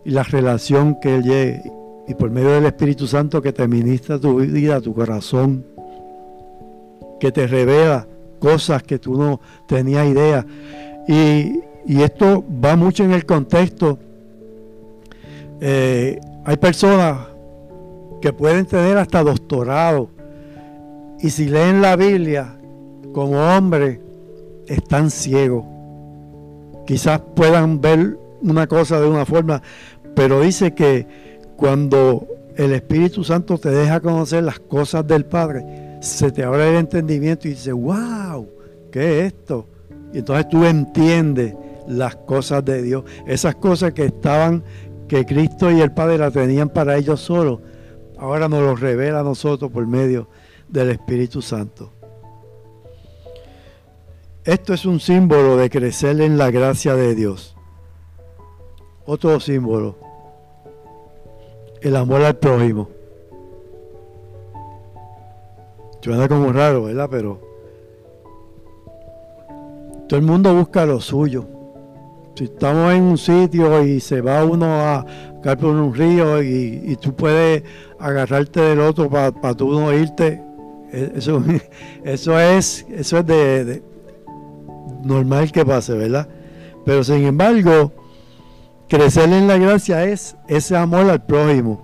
y 0.04 0.10
la 0.10 0.22
relación 0.22 1.00
que 1.00 1.16
Él 1.16 1.22
lleve, 1.22 1.72
y 2.06 2.14
por 2.14 2.30
medio 2.30 2.50
del 2.50 2.66
Espíritu 2.66 3.06
Santo 3.06 3.40
que 3.40 3.52
te 3.52 3.66
ministra 3.66 4.18
tu 4.18 4.40
vida, 4.40 4.80
tu 4.80 4.94
corazón, 4.94 5.64
que 7.20 7.32
te 7.32 7.46
revela 7.46 8.06
cosas 8.38 8.82
que 8.82 8.98
tú 8.98 9.16
no 9.16 9.40
tenías 9.66 10.06
idea. 10.06 10.46
Y, 11.08 11.62
esto 11.86 12.42
va 12.64 12.76
mucho 12.76 13.04
en 13.04 13.12
el 13.12 13.26
contexto. 13.26 13.98
Eh, 15.60 16.18
hay 16.44 16.56
personas 16.56 17.28
que 18.22 18.32
pueden 18.32 18.64
tener 18.64 18.96
hasta 18.96 19.22
doctorado 19.22 20.08
y 21.20 21.28
si 21.28 21.46
leen 21.46 21.82
la 21.82 21.96
Biblia 21.96 22.56
como 23.12 23.38
hombre 23.38 24.00
están 24.66 25.10
ciegos 25.10 25.64
quizás 26.86 27.20
puedan 27.34 27.80
ver 27.80 28.18
una 28.42 28.66
cosa 28.66 29.00
de 29.00 29.08
una 29.08 29.24
forma, 29.24 29.62
pero 30.14 30.40
dice 30.40 30.74
que 30.74 31.06
cuando 31.56 32.26
el 32.56 32.72
Espíritu 32.72 33.24
Santo 33.24 33.58
te 33.58 33.70
deja 33.70 34.00
conocer 34.00 34.44
las 34.44 34.60
cosas 34.60 35.06
del 35.06 35.24
Padre, 35.24 35.98
se 36.00 36.30
te 36.30 36.44
abre 36.44 36.68
el 36.70 36.76
entendimiento 36.76 37.48
y 37.48 37.52
dices, 37.52 37.72
wow, 37.72 38.48
¿qué 38.92 39.20
es 39.20 39.32
esto? 39.32 39.66
Y 40.12 40.18
entonces 40.18 40.48
tú 40.48 40.64
entiendes 40.64 41.54
las 41.88 42.16
cosas 42.16 42.64
de 42.64 42.82
Dios, 42.82 43.04
esas 43.26 43.56
cosas 43.56 43.92
que 43.92 44.04
estaban, 44.06 44.62
que 45.08 45.26
Cristo 45.26 45.70
y 45.70 45.80
el 45.80 45.92
Padre 45.92 46.18
las 46.18 46.32
tenían 46.32 46.68
para 46.68 46.96
ellos 46.96 47.20
solos, 47.20 47.60
ahora 48.18 48.48
nos 48.48 48.62
lo 48.62 48.76
revela 48.76 49.20
a 49.20 49.24
nosotros 49.24 49.70
por 49.70 49.86
medio 49.86 50.28
del 50.68 50.90
Espíritu 50.90 51.42
Santo. 51.42 51.92
Esto 54.44 54.74
es 54.74 54.84
un 54.84 55.00
símbolo 55.00 55.56
de 55.56 55.70
crecer 55.70 56.20
en 56.20 56.36
la 56.36 56.50
gracia 56.50 56.94
de 56.94 57.14
Dios. 57.14 57.56
Otro 59.06 59.40
símbolo. 59.40 59.96
El 61.84 61.96
amor 61.96 62.22
al 62.22 62.36
prójimo. 62.36 62.88
Suena 66.00 66.26
como 66.28 66.50
raro, 66.52 66.84
¿verdad? 66.84 67.08
Pero 67.10 67.40
todo 70.08 70.18
el 70.18 70.24
mundo 70.24 70.54
busca 70.54 70.86
lo 70.86 70.98
suyo. 71.00 71.46
Si 72.34 72.44
estamos 72.44 72.94
en 72.94 73.02
un 73.02 73.18
sitio 73.18 73.84
y 73.84 74.00
se 74.00 74.22
va 74.22 74.44
uno 74.44 74.66
a 74.66 75.06
caer 75.42 75.58
por 75.58 75.70
un 75.70 75.94
río 75.94 76.42
y, 76.42 76.96
tú 77.00 77.14
puedes 77.14 77.62
agarrarte 77.98 78.60
del 78.60 78.80
otro 78.80 79.10
para 79.10 79.54
tú 79.54 79.70
no 79.78 79.92
irte, 79.92 80.42
e, 80.90 81.12
eso, 81.16 81.42
eso 82.04 82.40
es, 82.40 82.86
eso 82.90 83.18
es 83.18 83.26
de, 83.26 83.82
normal 85.04 85.52
que 85.52 85.66
pase, 85.66 85.92
¿verdad? 85.92 86.28
Pero 86.86 87.04
sin 87.04 87.24
embargo, 87.24 87.92
crecer 88.88 89.32
en 89.32 89.46
la 89.46 89.58
gracia 89.58 90.04
es 90.04 90.36
ese 90.48 90.76
amor 90.76 91.08
al 91.10 91.24
prójimo. 91.24 91.82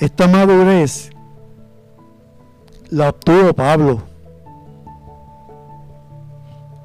Esta 0.00 0.26
madurez 0.26 1.10
la 2.90 3.08
obtuvo 3.08 3.52
Pablo. 3.54 4.02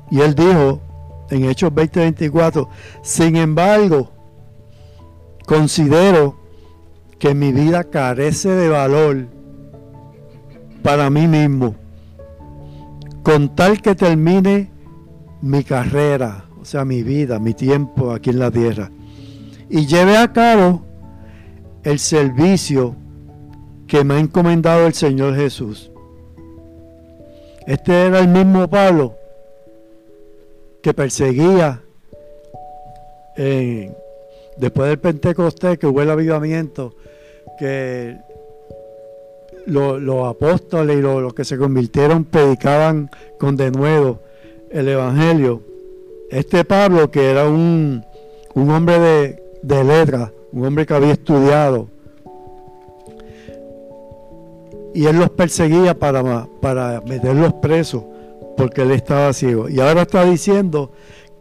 Y 0.09 0.21
él 0.21 0.35
dijo 0.35 0.79
en 1.29 1.45
Hechos 1.45 1.71
20:24, 1.71 2.67
sin 3.01 3.35
embargo, 3.35 4.09
considero 5.45 6.37
que 7.19 7.33
mi 7.33 7.51
vida 7.51 7.83
carece 7.83 8.49
de 8.49 8.69
valor 8.69 9.27
para 10.83 11.09
mí 11.09 11.27
mismo, 11.27 11.75
con 13.23 13.55
tal 13.55 13.81
que 13.81 13.95
termine 13.95 14.69
mi 15.41 15.63
carrera, 15.63 16.45
sea, 16.67 16.85
mi 16.85 17.03
vida, 17.03 17.39
mi 17.39 17.53
tiempo 17.53 18.11
aquí 18.11 18.29
en 18.29 18.39
la 18.39 18.51
tierra, 18.51 18.91
y 19.69 19.85
lleve 19.85 20.17
a 20.17 20.31
cabo 20.31 20.85
el 21.83 21.99
servicio 21.99 22.95
que 23.87 24.03
me 24.03 24.15
ha 24.15 24.19
encomendado 24.19 24.85
el 24.85 24.93
Señor 24.93 25.35
Jesús. 25.35 25.91
Este 27.65 27.93
era 28.07 28.19
el 28.19 28.27
mismo 28.27 28.67
Pablo 28.69 29.15
que 30.81 30.93
perseguía 30.93 31.81
después 34.57 34.89
del 34.89 34.99
Pentecostés, 34.99 35.77
que 35.77 35.87
hubo 35.87 36.01
el 36.01 36.09
avivamiento, 36.09 36.95
que 37.59 38.17
los 39.65 40.29
apóstoles 40.29 40.97
y 40.97 41.01
los, 41.01 41.33
que 41.33 41.43
se 41.43 41.57
convirtieron 41.57 42.23
predicaban 42.23 43.09
con 43.37 43.57
denuedo 43.57 44.21
el 44.71 44.87
Evangelio. 44.87 45.61
Este 46.29 46.65
Pablo, 46.65 47.09
que 47.09 47.29
era 47.29 47.47
un, 47.47 48.03
hombre 48.55 48.99
de, 48.99 49.43
de 49.61 49.83
letra, 49.83 50.31
un 50.51 50.65
hombre 50.65 50.85
que 50.85 50.93
había 50.93 51.13
estudiado, 51.13 51.89
y 54.93 55.05
él 55.05 55.17
los 55.19 55.29
perseguía 55.29 55.97
para, 55.97 56.47
para 56.59 57.01
meterlos 57.01 57.53
presos 57.55 58.03
porque 58.57 58.81
él 58.81 58.91
estaba 58.91 59.31
ciego. 59.31 59.69
Y 59.69 59.79
ahora 59.79 60.01
está 60.01 60.25
diciendo 60.25 60.91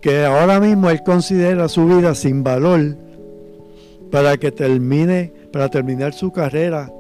que 0.01 0.25
ahora 0.25 0.61
mismo 0.61 0.91
él 0.91 1.03
considera 1.03 1.69
su 1.69 1.87
vida 1.87 2.15
sin 2.15 2.45
valor 2.45 2.97
para 4.13 4.37
que 4.37 4.53
termine, 4.53 5.33
para 5.53 5.71
terminar 5.71 6.13
su 6.13 6.31
carrera, 6.31 6.93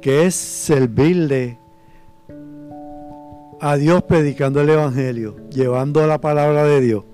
que 0.00 0.24
es 0.24 0.34
servirle 0.34 1.58
a 3.60 3.76
Dios 3.76 4.02
predicando 4.04 4.60
el 4.60 4.70
Evangelio, 4.70 5.36
llevando 5.50 6.06
la 6.06 6.20
palabra 6.20 6.64
de 6.64 6.80
Dios. 6.80 7.04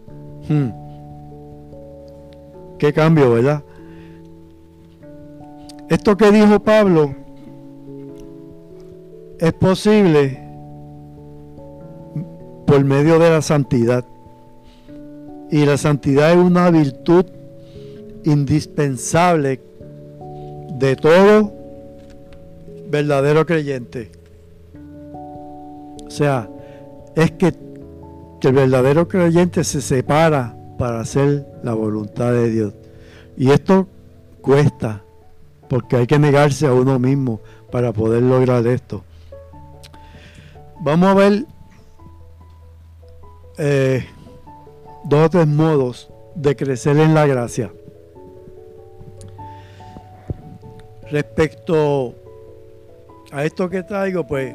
Hmm. 0.48 0.68
Qué 2.78 2.92
cambio, 2.92 3.33
¿verdad? 3.33 3.62
Esto 5.88 6.16
que 6.16 6.30
dijo 6.30 6.61
Pablo 6.61 7.14
es 9.38 9.52
posible 9.52 10.40
por 12.66 12.85
medio 12.85 13.18
de 13.18 13.30
la 13.30 13.42
santidad. 13.42 14.04
Y 15.50 15.64
la 15.66 15.76
santidad 15.76 16.33
es 16.33 16.37
una 16.38 16.70
virtud 16.70 17.26
indispensable 18.24 19.61
de 20.78 20.96
todo 20.96 21.52
verdadero 22.88 23.46
creyente. 23.46 24.11
Sea, 26.14 26.48
es 27.16 27.33
que, 27.33 27.53
que, 28.40 28.46
el 28.46 28.55
verdadero 28.55 29.09
creyente 29.09 29.64
se 29.64 29.81
separa 29.81 30.57
para 30.79 31.00
hacer 31.00 31.44
la 31.64 31.74
voluntad 31.74 32.31
de 32.31 32.50
Dios. 32.50 32.72
Y 33.37 33.50
esto 33.50 33.88
cuesta, 34.40 35.03
porque 35.68 35.96
hay 35.96 36.07
que 36.07 36.20
negarse 36.20 36.68
a 36.68 36.72
uno 36.72 37.00
mismo 37.00 37.40
para 37.72 37.92
poder 37.92 38.22
lograr 38.22 38.64
esto. 38.68 39.03
Vamos 40.83 41.09
a 41.09 41.14
ver 41.14 41.46
eh, 43.59 44.07
dos 45.07 45.27
o 45.27 45.31
tres 45.31 45.48
modos 45.48 46.12
de 46.37 46.55
crecer 46.55 46.96
en 46.98 47.12
la 47.12 47.27
gracia. 47.27 47.72
Respecto 51.11 52.14
a 53.33 53.44
esto 53.44 53.68
que 53.68 53.83
traigo, 53.83 54.24
pues 54.24 54.55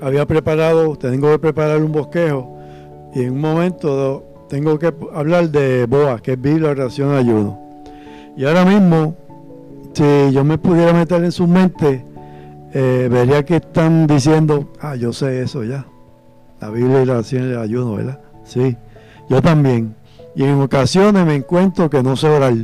había 0.00 0.26
preparado, 0.26 0.96
tengo 0.96 1.30
que 1.32 1.38
preparar 1.38 1.82
un 1.82 1.92
bosquejo 1.92 2.56
y 3.14 3.22
en 3.22 3.32
un 3.32 3.40
momento 3.40 4.24
tengo 4.48 4.78
que 4.78 4.92
hablar 5.14 5.50
de 5.50 5.86
Boa, 5.86 6.20
que 6.20 6.32
es 6.32 6.40
Biblia, 6.40 6.70
oración, 6.70 7.14
ayuno. 7.14 7.58
Y 8.36 8.44
ahora 8.44 8.64
mismo, 8.64 9.16
si 9.92 10.32
yo 10.32 10.44
me 10.44 10.58
pudiera 10.58 10.92
meter 10.92 11.22
en 11.24 11.32
su 11.32 11.46
mente, 11.46 12.04
eh, 12.72 13.08
vería 13.10 13.44
que 13.44 13.56
están 13.56 14.06
diciendo, 14.06 14.68
ah, 14.80 14.94
yo 14.94 15.12
sé 15.12 15.42
eso 15.42 15.64
ya. 15.64 15.86
La 16.60 16.70
Biblia 16.70 17.02
y 17.02 17.06
la 17.06 17.14
oración 17.14 17.48
y 17.48 17.52
el 17.52 17.58
ayuno, 17.58 17.94
¿verdad? 17.94 18.20
Sí, 18.44 18.76
yo 19.28 19.42
también. 19.42 19.94
Y 20.34 20.44
en 20.44 20.60
ocasiones 20.60 21.26
me 21.26 21.34
encuentro 21.34 21.90
que 21.90 22.02
no 22.02 22.16
sé 22.16 22.28
orar. 22.28 22.54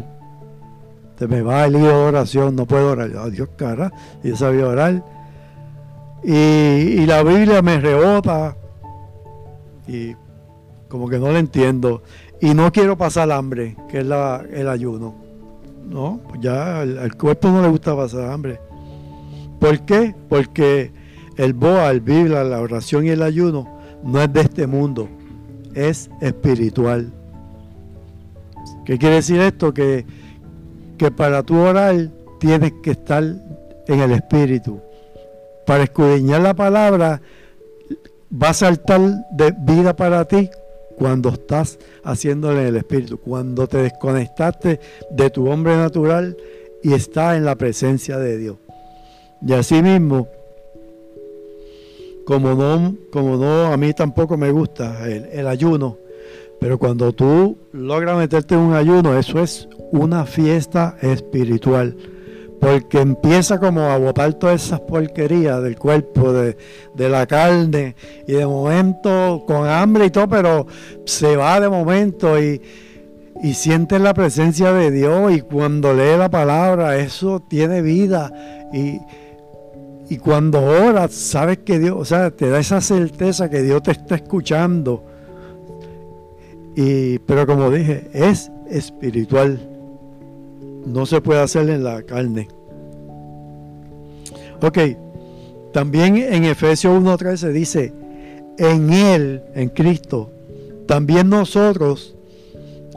Se 1.19 1.29
me 1.29 1.43
va 1.43 1.65
el 1.65 1.75
lío 1.75 1.89
de 1.89 1.95
oración, 1.95 2.57
no 2.57 2.67
puedo 2.67 2.93
orar. 2.93 3.11
Oh, 3.17 3.31
Dios 3.31 3.49
cara, 3.57 3.93
y 4.23 4.31
yo 4.31 4.37
sabía 4.37 4.67
orar. 4.67 5.03
Y, 6.25 7.05
la 7.07 7.23
Biblia 7.23 7.61
me 7.61 7.79
rebota. 7.79 8.57
Y 9.87 10.15
como 10.89 11.09
que 11.09 11.19
no 11.19 11.31
la 11.31 11.39
entiendo. 11.39 12.03
Y 12.41 12.55
no 12.55 12.73
quiero 12.73 12.97
pasar 12.97 13.31
hambre, 13.31 13.77
que 13.89 13.99
es 13.99 14.07
el 14.53 14.69
ayuno. 14.69 15.15
No, 15.89 16.21
pues 16.29 16.41
ya 16.41 16.81
al 16.81 17.15
cuerpo 17.17 17.49
no 17.49 17.61
le 17.61 17.69
gusta 17.69 17.95
pasar 17.95 18.31
hambre. 18.31 18.59
¿Por 19.61 19.81
qué? 19.81 20.15
Porque 20.29 20.93
el 21.37 21.53
Boa, 21.53 21.91
el 21.91 22.01
Biblia, 22.01 22.43
la 22.43 22.61
oración 22.61 23.07
y 23.07 23.11
el 23.11 23.23
ayuno 23.23 23.69
no 24.03 24.21
es 24.21 24.33
de 24.33 24.41
este 24.43 24.67
mundo, 24.67 25.09
es 25.75 26.11
espiritual. 26.21 27.13
¿Qué 28.85 28.99
quiere 28.99 29.17
decir 29.17 29.41
esto? 29.41 29.73
Que, 29.73 30.05
que 30.99 31.11
para 31.11 31.43
tu 31.43 31.57
orar 31.57 32.11
tienes 32.39 32.73
que 32.83 32.93
estar 32.93 33.23
en 33.23 34.01
el 34.01 34.13
espíritu. 34.13 34.81
Para 35.67 35.85
escudriñar 35.85 36.43
la 36.43 36.55
palabra 36.55 37.21
va 38.31 38.49
a 38.51 38.55
saltar 38.55 39.01
de 39.33 39.55
vida 39.59 39.95
para 39.95 40.25
ti 40.25 40.51
cuando 40.97 41.31
estás 41.31 41.79
haciéndolo 42.03 42.61
en 42.61 42.67
el 42.69 42.77
espíritu, 42.77 43.19
cuando 43.19 43.67
te 43.67 43.79
desconectaste 43.79 44.81
de 45.11 45.31
tu 45.31 45.49
hombre 45.49 45.77
natural 45.77 46.37
y 46.83 46.93
estás 46.93 47.37
en 47.37 47.45
la 47.45 47.57
presencia 47.57 48.19
de 48.19 48.39
Dios. 48.39 48.57
Y 49.47 49.53
así 49.53 49.83
mismo, 49.83 50.29
como 52.25 52.55
no, 52.55 52.95
como 53.11 53.37
no, 53.37 53.67
a 53.67 53.77
mí 53.77 53.93
tampoco 53.93 54.37
me 54.37 54.51
gusta 54.51 55.07
el, 55.09 55.47
ayuno, 55.47 55.99
pero 56.61 56.79
cuando 56.79 57.13
tú 57.13 57.57
logras 57.73 58.17
meterte 58.17 58.55
en 58.55 58.61
un 58.61 58.75
ayuno, 58.75 59.19
eso 59.19 59.41
es 59.41 59.69
una 59.93 60.25
fiesta 60.25 60.97
espiritual. 61.03 61.97
Porque 62.65 62.99
empieza 62.99 63.61
como 63.61 63.83
a 63.83 63.99
botar 63.99 64.33
todas 64.33 64.65
esas 64.65 64.81
porquerías 64.81 65.63
del 65.63 65.77
cuerpo, 65.79 66.33
de, 66.33 66.57
de, 66.95 67.09
la 67.11 67.27
carne, 67.27 67.95
y 68.27 68.33
de 68.33 68.47
momento 68.47 69.45
con 69.47 69.69
hambre 69.69 70.07
y 70.07 70.11
todo, 70.11 70.29
pero 70.29 70.67
se 71.05 71.37
va 71.37 71.61
de 71.61 71.69
momento 71.69 72.43
y, 72.43 72.63
y 73.43 73.53
sientes 73.53 74.01
la 74.01 74.15
presencia 74.15 74.73
de 74.73 74.91
Dios 74.91 75.31
y 75.35 75.43
cuando 75.43 75.93
lee 75.93 76.17
la 76.17 76.31
palabra, 76.31 76.97
eso 76.97 77.39
tiene 77.41 77.83
vida. 77.83 78.33
Y, 78.73 78.99
y 80.09 80.17
cuando 80.17 80.65
oras, 80.65 81.13
sabes 81.13 81.59
que 81.59 81.79
Dios, 81.79 81.95
o 81.99 82.05
sea, 82.07 82.31
te 82.31 82.49
da 82.49 82.61
esa 82.61 82.81
certeza 82.81 83.51
que 83.51 83.61
Dios 83.61 83.83
te 83.83 83.91
está 83.91 84.15
escuchando. 84.15 85.05
Y, 86.75 87.19
pero 87.19 87.47
como 87.47 87.71
dije, 87.71 88.09
es 88.15 88.51
espiritual. 88.71 89.74
No 90.87 91.07
se 91.07 91.21
puede 91.21 91.41
hacer 91.41 91.69
en 91.71 91.85
la 91.85 92.03
carne. 92.03 92.49
Ok, 94.63 94.79
también 95.73 96.17
en 96.17 96.45
Efesios 96.45 96.95
1.13 97.03 97.53
dice, 97.53 97.93
en 98.59 98.93
Él, 98.93 99.43
en 99.55 99.69
Cristo, 99.71 100.31
también 100.87 101.29
nosotros, 101.29 102.15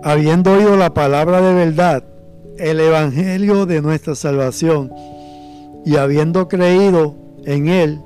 habiendo 0.03 0.53
oído 0.53 0.75
la 0.75 0.93
palabra 0.93 1.41
de 1.41 1.53
verdad, 1.53 2.03
el 2.57 2.79
evangelio 2.79 3.65
de 3.65 3.81
nuestra 3.81 4.15
salvación, 4.15 4.91
y 5.85 5.95
habiendo 5.95 6.47
creído 6.49 7.15
en 7.45 7.69
él, 7.69 8.01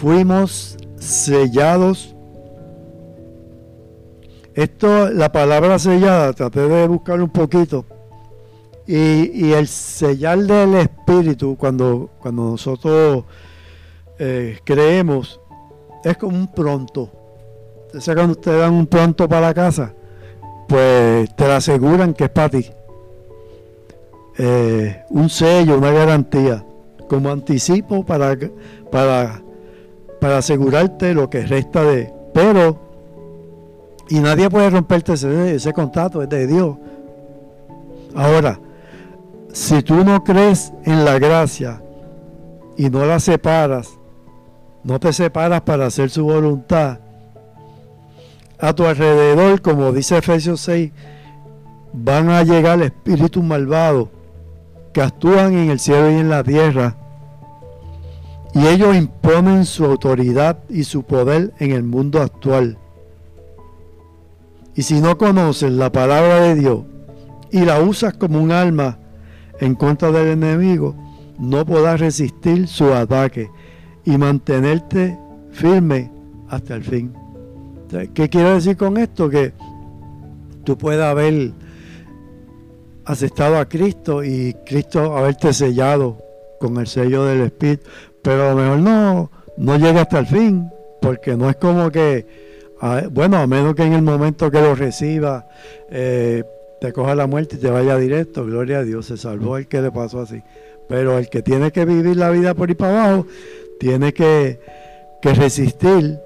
fuimos 0.00 0.76
sellados. 0.98 2.14
Esto, 4.54 5.10
la 5.10 5.30
palabra 5.30 5.78
sellada, 5.78 6.32
traté 6.32 6.60
de 6.60 6.88
buscar 6.88 7.20
un 7.20 7.30
poquito. 7.30 7.84
Y, 8.86 9.52
el 9.52 9.66
sellar 9.66 10.38
del 10.40 10.74
Espíritu, 10.74 11.56
cuando, 11.56 12.10
cuando 12.20 12.50
nosotros 12.50 13.24
eh, 14.18 14.58
creemos, 14.62 15.40
es 16.04 16.16
como 16.18 16.36
un 16.36 16.48
pronto. 16.48 17.10
Sea, 17.98 18.14
cuando 18.14 18.32
ustedes 18.32 18.60
dan 18.60 18.74
un 18.74 18.86
pronto 18.86 19.28
para 19.28 19.48
la 19.48 19.54
casa, 19.54 19.94
pues 20.68 21.34
te 21.34 21.44
aseguran 21.44 22.12
que 22.12 22.24
es 22.24 22.30
para 22.30 22.48
ti. 22.50 22.66
Eh, 24.36 25.02
un 25.10 25.30
sello, 25.30 25.78
una 25.78 25.92
garantía, 25.92 26.64
como 27.08 27.30
anticipo 27.30 28.04
para, 28.04 28.36
para, 28.90 29.40
para 30.20 30.38
asegurarte 30.38 31.14
lo 31.14 31.30
que 31.30 31.46
resta 31.46 31.84
de. 31.84 32.12
Pero, 32.34 32.78
y 34.10 34.18
nadie 34.18 34.50
puede 34.50 34.68
romperte 34.68 35.14
ese, 35.14 35.54
ese 35.54 35.72
contrato, 35.72 36.22
es 36.22 36.28
de 36.28 36.46
Dios. 36.46 36.76
Ahora, 38.14 38.58
si 39.54 39.84
tú 39.84 40.04
no 40.04 40.24
crees 40.24 40.72
en 40.84 41.04
la 41.04 41.20
gracia 41.20 41.80
y 42.76 42.90
no 42.90 43.06
la 43.06 43.20
separas, 43.20 43.88
no 44.82 44.98
te 44.98 45.12
separas 45.12 45.60
para 45.60 45.86
hacer 45.86 46.10
su 46.10 46.24
voluntad, 46.24 46.98
a 48.58 48.72
tu 48.72 48.84
alrededor, 48.84 49.62
como 49.62 49.92
dice 49.92 50.18
Efesios 50.18 50.60
6, 50.62 50.90
van 51.92 52.30
a 52.30 52.42
llegar 52.42 52.82
espíritus 52.82 53.44
malvados 53.44 54.08
que 54.92 55.02
actúan 55.02 55.56
en 55.56 55.70
el 55.70 55.78
cielo 55.78 56.10
y 56.10 56.14
en 56.14 56.30
la 56.30 56.42
tierra. 56.42 56.96
Y 58.54 58.66
ellos 58.66 58.96
imponen 58.96 59.66
su 59.66 59.84
autoridad 59.84 60.58
y 60.68 60.82
su 60.82 61.04
poder 61.04 61.52
en 61.60 61.70
el 61.70 61.84
mundo 61.84 62.20
actual. 62.20 62.76
Y 64.74 64.82
si 64.82 65.00
no 65.00 65.16
conoces 65.16 65.70
la 65.70 65.92
palabra 65.92 66.40
de 66.40 66.56
Dios 66.56 66.80
y 67.52 67.60
la 67.60 67.80
usas 67.80 68.14
como 68.14 68.42
un 68.42 68.50
arma 68.50 68.98
en 69.60 69.74
contra 69.74 70.10
del 70.10 70.28
enemigo, 70.28 70.94
no 71.38 71.64
podrás 71.64 72.00
resistir 72.00 72.68
su 72.68 72.92
ataque 72.92 73.50
y 74.04 74.16
mantenerte 74.18 75.18
firme 75.52 76.10
hasta 76.48 76.74
el 76.74 76.84
fin. 76.84 77.12
¿Qué 78.12 78.28
quiero 78.28 78.54
decir 78.54 78.76
con 78.76 78.96
esto? 78.96 79.28
Que 79.28 79.52
tú 80.64 80.76
puedes 80.76 81.02
haber 81.02 81.52
aceptado 83.04 83.58
a 83.58 83.68
Cristo 83.68 84.24
y 84.24 84.54
Cristo 84.66 85.16
haberte 85.16 85.52
sellado 85.52 86.18
con 86.58 86.76
el 86.78 86.86
sello 86.86 87.24
del 87.24 87.42
Espíritu, 87.42 87.88
pero 88.22 88.46
a 88.46 88.54
lo 88.54 88.56
mejor 88.56 88.78
no, 88.78 89.30
no 89.58 89.76
llega 89.76 90.02
hasta 90.02 90.18
el 90.20 90.26
fin, 90.26 90.70
porque 91.00 91.36
no 91.36 91.50
es 91.50 91.56
como 91.56 91.90
que, 91.90 92.26
bueno, 93.12 93.36
a 93.38 93.46
menos 93.46 93.74
que 93.74 93.84
en 93.84 93.92
el 93.92 94.02
momento 94.02 94.50
que 94.50 94.60
lo 94.60 94.74
reciba, 94.74 95.46
eh, 95.90 96.42
te 96.80 96.92
coja 96.92 97.14
la 97.14 97.26
muerte 97.26 97.56
y 97.56 97.58
te 97.58 97.70
vaya 97.70 97.96
directo, 97.96 98.44
gloria 98.44 98.78
a 98.78 98.84
Dios, 98.84 99.06
se 99.06 99.16
salvó 99.16 99.56
el 99.56 99.66
que 99.66 99.80
le 99.80 99.90
pasó 99.90 100.20
así. 100.20 100.42
Pero 100.88 101.18
el 101.18 101.28
que 101.28 101.42
tiene 101.42 101.72
que 101.72 101.84
vivir 101.84 102.16
la 102.16 102.30
vida 102.30 102.54
por 102.54 102.68
ahí 102.68 102.74
para 102.74 103.06
abajo, 103.06 103.26
tiene 103.78 104.12
que, 104.12 104.60
que 105.22 105.34
resistir, 105.34 106.18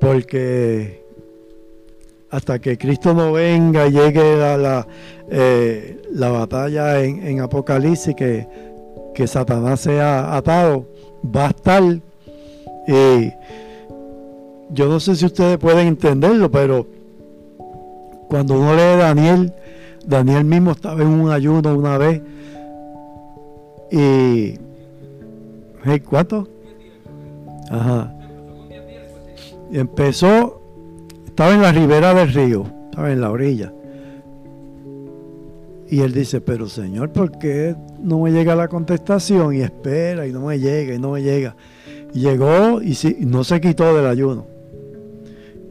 porque 0.00 1.04
hasta 2.34 2.58
que 2.58 2.76
Cristo 2.76 3.14
no 3.14 3.32
venga 3.32 3.86
llegue 3.88 4.42
a 4.42 4.56
la, 4.56 4.86
eh, 5.30 6.02
la 6.12 6.30
batalla 6.30 7.00
en, 7.02 7.40
Apocalipsis, 7.40 8.14
que, 8.16 8.46
que, 9.14 9.26
Satanás 9.28 9.80
sea 9.80 10.36
atado, 10.36 10.84
va 11.24 11.46
a 11.46 11.50
estar. 11.50 11.82
Y 12.88 13.32
yo 14.70 14.88
no 14.88 14.98
sé 14.98 15.14
si 15.14 15.26
ustedes 15.26 15.58
pueden 15.58 15.86
entenderlo, 15.86 16.50
pero 16.50 16.86
cuando 18.28 18.58
uno 18.58 18.74
lee 18.74 18.98
Daniel, 18.98 19.52
Daniel 20.06 20.44
mismo 20.44 20.72
estaba 20.72 21.02
en 21.02 21.08
un 21.08 21.30
ayuno 21.30 21.74
una 21.74 21.98
vez. 21.98 22.22
Y. 23.90 24.58
¿Cuánto? 26.08 26.48
Ajá. 27.70 28.12
Y 29.70 29.78
empezó 29.78 30.64
estaba 31.34 31.52
en 31.52 31.62
la 31.62 31.72
ribera 31.72 32.14
del 32.14 32.32
río, 32.32 32.64
estaba 32.84 33.10
en 33.10 33.20
la 33.20 33.32
orilla. 33.32 33.72
Y 35.88 36.00
él 36.00 36.12
dice, 36.12 36.40
pero 36.40 36.68
Señor, 36.68 37.10
¿por 37.10 37.40
qué 37.40 37.74
no 38.00 38.20
me 38.20 38.30
llega 38.30 38.54
la 38.54 38.68
contestación? 38.68 39.52
Y 39.52 39.62
espera, 39.62 40.28
y 40.28 40.32
no 40.32 40.46
me 40.46 40.60
llega, 40.60 40.94
y 40.94 40.98
no 41.00 41.10
me 41.10 41.22
llega. 41.22 41.56
Llegó 42.12 42.80
y 42.80 42.96
no 43.26 43.42
se 43.42 43.60
quitó 43.60 43.96
del 43.96 44.06
ayuno. 44.06 44.46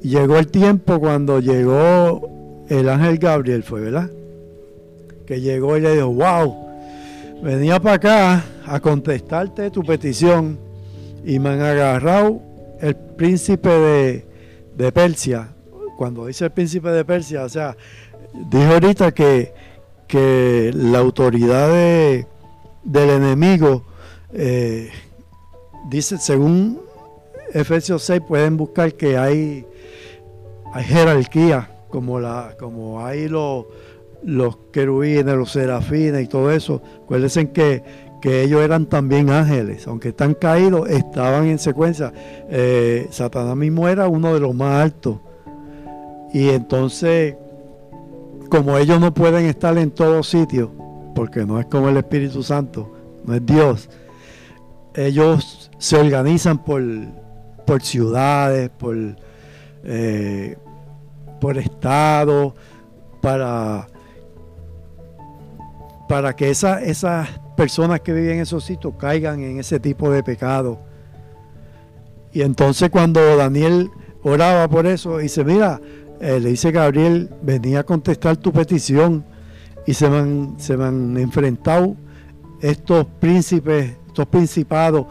Llegó 0.01 0.37
el 0.37 0.47
tiempo 0.47 0.99
cuando 0.99 1.39
llegó 1.39 2.29
el 2.67 2.89
ángel 2.89 3.17
Gabriel, 3.19 3.63
fue, 3.63 3.79
¿verdad? 3.79 4.11
Que 5.25 5.39
llegó 5.41 5.77
y 5.77 5.81
le 5.81 5.95
dijo, 5.95 6.07
wow, 6.07 6.55
venía 7.43 7.79
para 7.79 7.95
acá 7.95 8.45
a 8.65 8.79
contestarte 8.79 9.69
tu 9.71 9.83
petición 9.83 10.57
y 11.23 11.39
me 11.39 11.49
han 11.49 11.61
agarrado 11.61 12.41
el 12.81 12.95
príncipe 12.95 13.69
de, 13.69 14.25
de 14.75 14.91
Persia. 14.91 15.49
Cuando 15.97 16.25
dice 16.25 16.45
el 16.45 16.51
príncipe 16.51 16.89
de 16.89 17.05
Persia, 17.05 17.43
o 17.43 17.49
sea, 17.49 17.77
dijo 18.33 18.73
ahorita 18.73 19.13
que, 19.13 19.53
que 20.07 20.71
la 20.73 20.99
autoridad 20.99 21.69
del 21.69 23.09
enemigo, 23.09 23.85
eh, 24.33 24.89
dice, 25.89 26.17
según 26.17 26.81
Efesios 27.53 28.03
6, 28.03 28.21
pueden 28.27 28.57
buscar 28.57 28.93
que 28.95 29.17
hay, 29.17 29.65
hay 30.73 30.83
jerarquía, 30.83 31.69
como, 31.89 32.19
la, 32.19 32.55
como 32.59 33.05
hay 33.05 33.27
los, 33.29 33.65
los 34.23 34.57
querubines, 34.71 35.35
los 35.35 35.51
serafines 35.51 36.23
y 36.23 36.27
todo 36.27 36.51
eso. 36.51 36.81
Acuérdense 37.03 37.51
que, 37.51 37.83
que 38.21 38.43
ellos 38.43 38.61
eran 38.61 38.85
también 38.85 39.29
ángeles, 39.29 39.87
aunque 39.87 40.09
están 40.09 40.33
caídos, 40.33 40.89
estaban 40.89 41.45
en 41.45 41.59
secuencia. 41.59 42.13
Eh, 42.49 43.07
Satanás 43.11 43.55
mismo 43.55 43.87
era 43.87 44.07
uno 44.07 44.33
de 44.33 44.39
los 44.39 44.55
más 44.55 44.81
altos. 44.81 45.17
Y 46.33 46.49
entonces, 46.49 47.35
como 48.49 48.77
ellos 48.77 48.99
no 48.99 49.13
pueden 49.13 49.45
estar 49.45 49.77
en 49.77 49.91
todos 49.91 50.29
sitios, 50.29 50.69
porque 51.13 51.45
no 51.45 51.59
es 51.59 51.65
como 51.67 51.89
el 51.89 51.97
Espíritu 51.97 52.41
Santo, 52.41 52.91
no 53.25 53.35
es 53.35 53.45
Dios, 53.45 53.89
ellos 54.95 55.69
se 55.77 55.97
organizan 55.97 56.63
por, 56.63 56.81
por 57.65 57.81
ciudades, 57.81 58.69
por, 58.69 58.95
eh, 59.83 60.57
por 61.39 61.57
estados, 61.57 62.53
para, 63.21 63.87
para 66.07 66.35
que 66.35 66.49
esas 66.49 67.29
personas 67.55 68.01
que 68.01 68.13
viven 68.13 68.35
en 68.35 68.41
esos 68.41 68.63
sitios 68.63 68.93
caigan 68.97 69.41
en 69.41 69.59
ese 69.59 69.79
tipo 69.79 70.09
de 70.09 70.23
pecado. 70.23 70.79
Y 72.31 72.41
entonces 72.41 72.89
cuando 72.89 73.37
Daniel 73.37 73.91
oraba 74.23 74.67
por 74.67 74.85
eso, 74.85 75.17
dice, 75.17 75.43
mira, 75.43 75.79
eh, 76.19 76.39
le 76.39 76.49
dice 76.49 76.71
Gabriel, 76.71 77.29
venía 77.41 77.81
a 77.81 77.83
contestar 77.83 78.37
tu 78.37 78.51
petición 78.51 79.25
y 79.85 79.93
se 79.93 80.09
me 80.09 80.17
han, 80.17 80.55
se 80.57 80.73
enfrentado 80.73 81.95
estos 82.61 83.05
príncipes, 83.19 83.97
estos 84.07 84.25
principados 84.27 85.05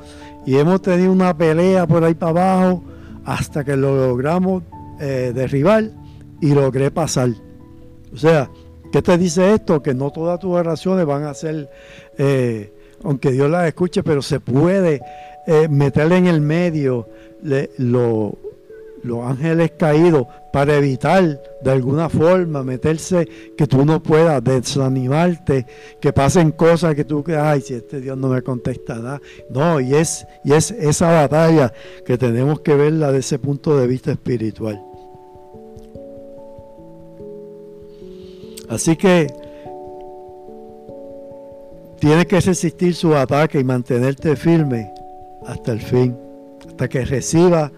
y 0.46 0.57
hemos 0.57 0.83
tenido 0.83 1.12
una 1.12 1.37
pelea 1.37 1.87
por 1.87 2.02
ahí 2.02 2.14
para 2.14 2.31
abajo 2.31 2.83
hasta 3.24 3.62
que 3.64 3.76
lo 3.76 3.94
logramos 4.09 4.62
eh, 5.00 5.33
derribar 5.35 5.90
y 6.40 6.55
logré 6.55 6.90
pasar. 6.90 7.31
O 8.12 8.16
sea, 8.16 8.50
¿qué 8.92 9.02
te 9.02 9.18
dice 9.18 9.55
esto? 9.55 9.83
Que 9.83 9.94
no 9.94 10.11
todas 10.11 10.38
tus 10.38 10.52
oraciones 10.52 11.05
van 11.05 11.24
a 11.24 11.35
ser, 11.35 11.68
eh, 12.18 12.72
aunque 13.02 13.33
Dios 13.33 13.50
las 13.50 13.66
escuche, 13.66 14.02
pero 14.02 14.22
se 14.22 14.38
puede 14.38 15.00
meterle 15.68 16.18
en 16.18 16.28
el 16.28 16.40
medio 16.40 17.09
lo, 17.78 18.38
los 19.02 19.24
ángeles 19.24 19.72
caídos 19.76 20.26
para 20.52 20.76
evitar 20.76 21.42
de 21.62 21.70
alguna 21.70 22.09
forma 22.09 22.62
meterse, 22.62 23.28
que 23.57 23.66
tú 23.66 23.85
no 23.85 24.02
puedas 24.02 24.42
desanimarte, 24.44 25.66
que 26.00 26.12
pasen 26.12 26.52
cosas 26.52 26.94
que 26.94 27.05
tú 27.05 27.24
que, 27.24 27.37
ay, 27.37 27.61
si 27.61 27.74
este 27.74 28.00
Dios 28.00 28.16
no 28.16 28.28
me 28.28 28.42
contestará. 28.42 29.20
No, 29.50 29.81
y 29.81 29.94
es, 29.94 30.26
y 30.44 30.52
es 30.52 30.70
esa 30.70 31.11
batalla 31.11 31.72
que 32.05 32.18
tenemos 32.18 32.61
que 32.61 32.74
verla 32.74 33.09
desde 33.09 33.18
ese 33.20 33.38
punto 33.38 33.76
de 33.76 33.87
vista 33.87 34.12
espiritual. 34.12 34.91
Así 38.73 38.97
que 38.97 39.27
tienes 42.01 42.25
que 42.25 42.41
resistir 42.41 42.95
su 42.95 43.15
ataque 43.15 43.61
y 43.61 43.65
mantenerte 43.65 44.35
firme 44.35 44.91
hasta 45.47 45.73
el 45.73 45.81
fin, 45.83 46.17
hasta 46.67 46.89
que 46.89 47.05
reciba 47.05 47.71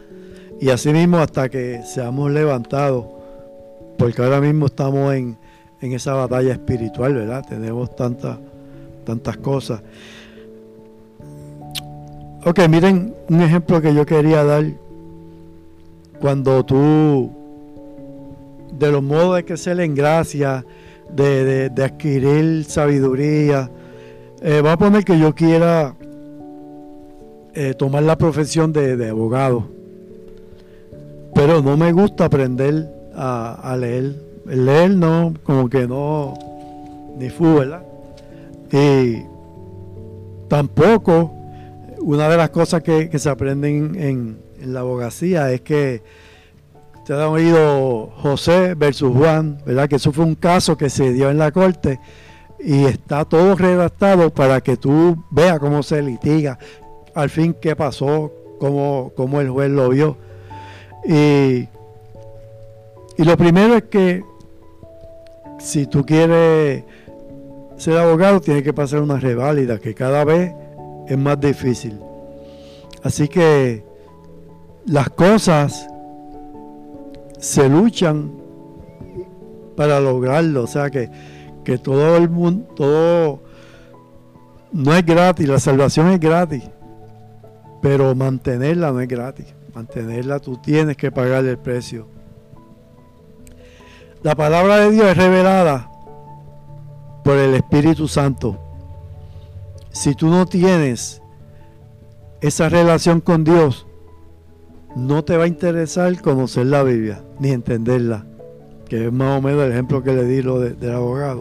y 0.60 0.70
así 0.70 0.92
mismo 0.92 1.18
hasta 1.18 1.48
que 1.48 1.82
seamos 1.82 2.30
levantados, 2.30 3.06
porque 3.98 4.22
ahora 4.22 4.40
mismo 4.40 4.66
estamos 4.66 5.12
en, 5.14 5.36
en 5.80 5.92
esa 5.92 6.14
batalla 6.14 6.52
espiritual, 6.52 7.12
¿verdad? 7.12 7.44
Tenemos 7.48 7.96
tantas, 7.96 8.38
tantas 9.04 9.36
cosas. 9.38 9.82
Ok, 12.46 12.68
miren 12.68 13.16
un 13.28 13.42
ejemplo 13.42 13.82
que 13.82 13.92
yo 13.92 14.06
quería 14.06 14.44
dar. 14.44 14.64
Cuando 16.20 16.64
tú, 16.64 17.32
de 18.78 18.92
los 18.92 19.02
modos 19.02 19.34
de 19.36 19.44
crecer 19.44 19.80
en 19.80 19.96
gracia, 19.96 20.64
de, 21.10 21.70
adquirir 21.82 22.64
sabiduría, 22.64 23.70
eh, 24.42 24.60
va 24.60 24.72
a 24.72 24.76
poner 24.76 25.04
que 25.04 25.18
yo 25.18 25.34
quiera 25.34 25.94
eh, 27.54 27.74
tomar 27.74 28.02
la 28.02 28.16
profesión 28.16 28.72
de, 28.72 29.08
abogado, 29.08 29.68
pero 31.34 31.62
no 31.62 31.76
me 31.76 31.92
gusta 31.92 32.26
aprender 32.26 32.88
a, 33.14 33.76
leer. 33.78 34.16
Leer 34.46 34.90
no, 34.90 35.34
como 35.42 35.70
que 35.70 35.86
no, 35.86 36.34
ni 37.18 37.30
fu, 37.30 37.54
¿verdad? 37.54 37.82
Y 38.70 39.22
tampoco, 40.48 41.32
una 42.00 42.28
de 42.28 42.36
las 42.36 42.50
cosas 42.50 42.82
que, 42.82 43.18
se 43.18 43.28
aprenden 43.28 43.94
en, 43.96 44.38
en 44.60 44.74
la 44.74 44.80
abogacía 44.80 45.50
es 45.52 45.62
que 45.62 46.02
Ustedes 47.04 47.20
han 47.20 47.28
oído 47.28 48.12
José 48.22 48.72
versus 48.72 49.14
Juan, 49.14 49.58
¿verdad? 49.66 49.90
Que 49.90 49.96
eso 49.96 50.10
fue 50.10 50.24
un 50.24 50.36
caso 50.36 50.74
que 50.78 50.88
se 50.88 51.12
dio 51.12 51.28
en 51.28 51.36
la 51.36 51.52
corte 51.52 52.00
y 52.58 52.86
está 52.86 53.26
todo 53.26 53.56
redactado 53.56 54.30
para 54.30 54.62
que 54.62 54.78
tú 54.78 55.22
veas 55.30 55.58
cómo 55.58 55.82
se 55.82 56.00
litiga, 56.00 56.58
al 57.14 57.28
fin 57.28 57.54
qué 57.60 57.76
pasó, 57.76 58.32
cómo, 58.58 59.12
cómo 59.14 59.42
el 59.42 59.50
juez 59.50 59.70
lo 59.70 59.90
vio. 59.90 60.16
Y, 61.04 61.68
y 63.18 63.24
lo 63.24 63.36
primero 63.36 63.76
es 63.76 63.82
que 63.82 64.24
si 65.58 65.86
tú 65.86 66.06
quieres 66.06 66.84
ser 67.76 67.98
abogado, 67.98 68.40
tienes 68.40 68.62
que 68.62 68.72
pasar 68.72 69.02
una 69.02 69.20
reválida, 69.20 69.78
que 69.78 69.94
cada 69.94 70.24
vez 70.24 70.54
es 71.06 71.18
más 71.18 71.38
difícil. 71.38 72.00
Así 73.02 73.28
que 73.28 73.84
las 74.86 75.10
cosas 75.10 75.86
se 77.44 77.68
luchan 77.68 78.32
para 79.76 80.00
lograrlo. 80.00 80.62
O 80.62 80.66
sea 80.66 80.90
que, 80.90 81.10
que 81.62 81.78
todo 81.78 82.16
el 82.16 82.30
mundo, 82.30 82.66
todo 82.74 83.42
no 84.72 84.94
es 84.94 85.04
gratis, 85.04 85.46
la 85.46 85.60
salvación 85.60 86.08
es 86.08 86.20
gratis, 86.20 86.64
pero 87.82 88.14
mantenerla 88.14 88.90
no 88.92 89.00
es 89.00 89.08
gratis. 89.08 89.46
Mantenerla 89.74 90.38
tú 90.38 90.56
tienes 90.56 90.96
que 90.96 91.12
pagar 91.12 91.44
el 91.44 91.58
precio. 91.58 92.06
La 94.22 94.34
palabra 94.34 94.78
de 94.78 94.90
Dios 94.92 95.06
es 95.06 95.16
revelada 95.16 95.90
por 97.24 97.36
el 97.36 97.54
Espíritu 97.54 98.08
Santo. 98.08 98.58
Si 99.90 100.14
tú 100.14 100.28
no 100.28 100.46
tienes 100.46 101.20
esa 102.40 102.68
relación 102.68 103.20
con 103.20 103.44
Dios, 103.44 103.86
no 104.96 105.24
te 105.24 105.36
va 105.36 105.44
a 105.44 105.48
interesar 105.48 106.20
conocer 106.20 106.66
la 106.66 106.82
Biblia 106.82 107.22
ni 107.38 107.50
entenderla, 107.50 108.24
que 108.88 109.06
es 109.06 109.12
más 109.12 109.38
o 109.38 109.42
menos 109.42 109.64
el 109.64 109.72
ejemplo 109.72 110.02
que 110.02 110.12
le 110.12 110.24
di 110.24 110.42
lo 110.42 110.60
del 110.60 110.94
abogado. 110.94 111.40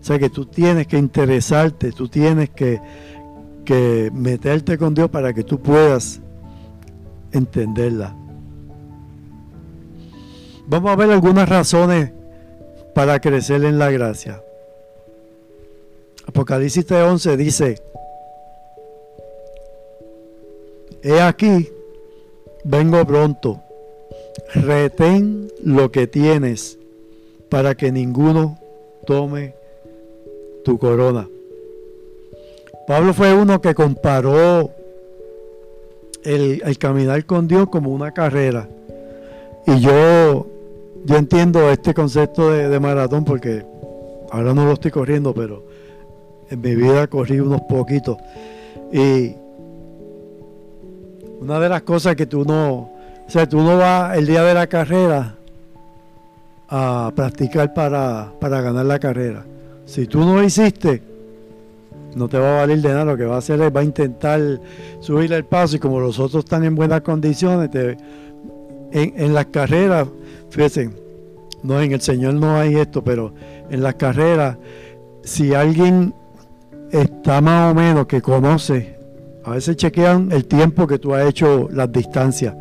O 0.00 0.04
sea 0.04 0.18
que 0.18 0.30
tú 0.30 0.46
tienes 0.46 0.86
que 0.86 0.98
interesarte, 0.98 1.92
tú 1.92 2.08
tienes 2.08 2.50
que, 2.50 2.80
que 3.64 4.10
meterte 4.12 4.76
con 4.76 4.94
Dios 4.94 5.08
para 5.10 5.32
que 5.32 5.44
tú 5.44 5.60
puedas 5.60 6.20
entenderla. 7.30 8.16
Vamos 10.66 10.90
a 10.90 10.96
ver 10.96 11.10
algunas 11.10 11.48
razones 11.48 12.12
para 12.94 13.20
crecer 13.20 13.64
en 13.64 13.78
la 13.78 13.90
gracia. 13.90 14.42
Apocalipsis 16.26 16.90
11 16.90 17.36
dice, 17.36 17.82
he 21.02 21.20
aquí 21.20 21.68
vengo 22.64 23.04
pronto, 23.04 23.60
retén 24.54 25.48
lo 25.62 25.90
que 25.90 26.06
tienes 26.06 26.78
para 27.48 27.74
que 27.74 27.92
ninguno 27.92 28.58
tome 29.06 29.54
tu 30.64 30.78
corona. 30.78 31.28
Pablo 32.86 33.12
fue 33.14 33.34
uno 33.34 33.60
que 33.60 33.74
comparó 33.74 34.70
el, 36.24 36.78
caminar 36.78 37.24
con 37.26 37.46
Dios 37.48 37.68
como 37.68 37.90
una 37.90 38.12
carrera. 38.12 38.68
Y 39.66 39.80
yo, 39.80 40.46
yo 41.04 41.16
entiendo 41.16 41.70
este 41.70 41.94
concepto 41.94 42.50
de, 42.50 42.68
de, 42.68 42.80
maratón 42.80 43.24
porque 43.24 43.64
ahora 44.30 44.54
no 44.54 44.64
lo 44.64 44.72
estoy 44.72 44.90
corriendo, 44.90 45.32
pero 45.32 45.62
en 46.50 46.60
mi 46.60 46.74
vida 46.74 47.06
corrí 47.06 47.38
unos 47.38 47.60
poquitos. 47.62 48.16
Y 48.92 49.36
una 51.42 51.58
de 51.58 51.68
las 51.68 51.82
cosas 51.82 52.14
que 52.14 52.26
tú 52.26 52.44
no, 52.44 52.72
o 52.72 52.90
sea, 53.26 53.48
tú 53.48 53.60
no 53.60 53.76
vas 53.76 54.16
el 54.16 54.26
día 54.26 54.44
de 54.44 54.54
la 54.54 54.68
carrera 54.68 55.34
a 56.68 57.12
practicar 57.16 57.74
para, 57.74 58.32
ganar 58.40 58.86
la 58.86 58.98
carrera. 59.00 59.44
Si 59.84 60.06
tú 60.06 60.20
no 60.20 60.40
hiciste, 60.40 61.02
no 62.14 62.28
te 62.28 62.38
va 62.38 62.54
a 62.54 62.56
valer 62.60 62.80
de 62.80 62.88
nada. 62.90 63.04
Lo 63.04 63.16
que 63.16 63.24
va 63.24 63.34
a 63.34 63.38
hacer 63.38 63.60
es 63.60 63.74
va 63.74 63.80
a 63.80 63.84
intentar 63.84 64.40
subir 65.00 65.32
el 65.32 65.44
paso 65.44 65.76
y 65.76 65.78
como 65.80 65.98
los 65.98 66.20
otros 66.20 66.44
están 66.44 66.62
en 66.64 66.76
buenas 66.76 67.00
condiciones, 67.00 67.70
en, 67.74 67.98
en 68.92 69.34
las 69.34 69.46
carreras, 69.46 70.06
fíjense, 70.50 70.90
no 71.64 71.80
en 71.80 71.90
el 71.90 72.00
Señor 72.00 72.34
no 72.34 72.56
hay 72.56 72.76
esto, 72.76 73.02
pero 73.02 73.34
en 73.68 73.82
las 73.82 73.96
carreras, 73.96 74.58
si 75.24 75.54
alguien 75.54 76.14
está 76.92 77.40
más 77.40 77.72
o 77.72 77.74
menos 77.74 78.06
que 78.06 78.22
conoce 78.22 79.01
a 79.44 79.50
veces 79.50 79.76
chequean 79.76 80.30
el 80.32 80.46
tiempo 80.46 80.86
que 80.86 80.98
tú 80.98 81.14
has 81.14 81.26
hecho 81.26 81.68
las 81.70 81.90
distancias. 81.90 82.54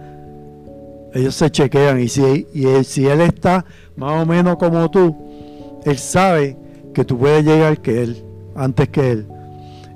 Ellos 1.14 1.36
se 1.36 1.52
chequean 1.52 2.00
y 2.00 2.08
si, 2.08 2.48
y 2.54 2.66
él, 2.66 2.86
si 2.86 3.06
él 3.06 3.22
está 3.22 3.66
más 3.96 4.22
o 4.22 4.26
menos 4.26 4.58
como 4.58 4.90
tú, 4.90 5.82
él 5.86 5.98
sabe 5.98 6.58
que 6.94 7.06
tú 7.06 7.18
puedes 7.18 7.44
llegar 7.46 7.80
que 7.82 8.04
él, 8.04 8.24
antes 8.56 8.90
que 8.90 9.12
él. 9.12 9.28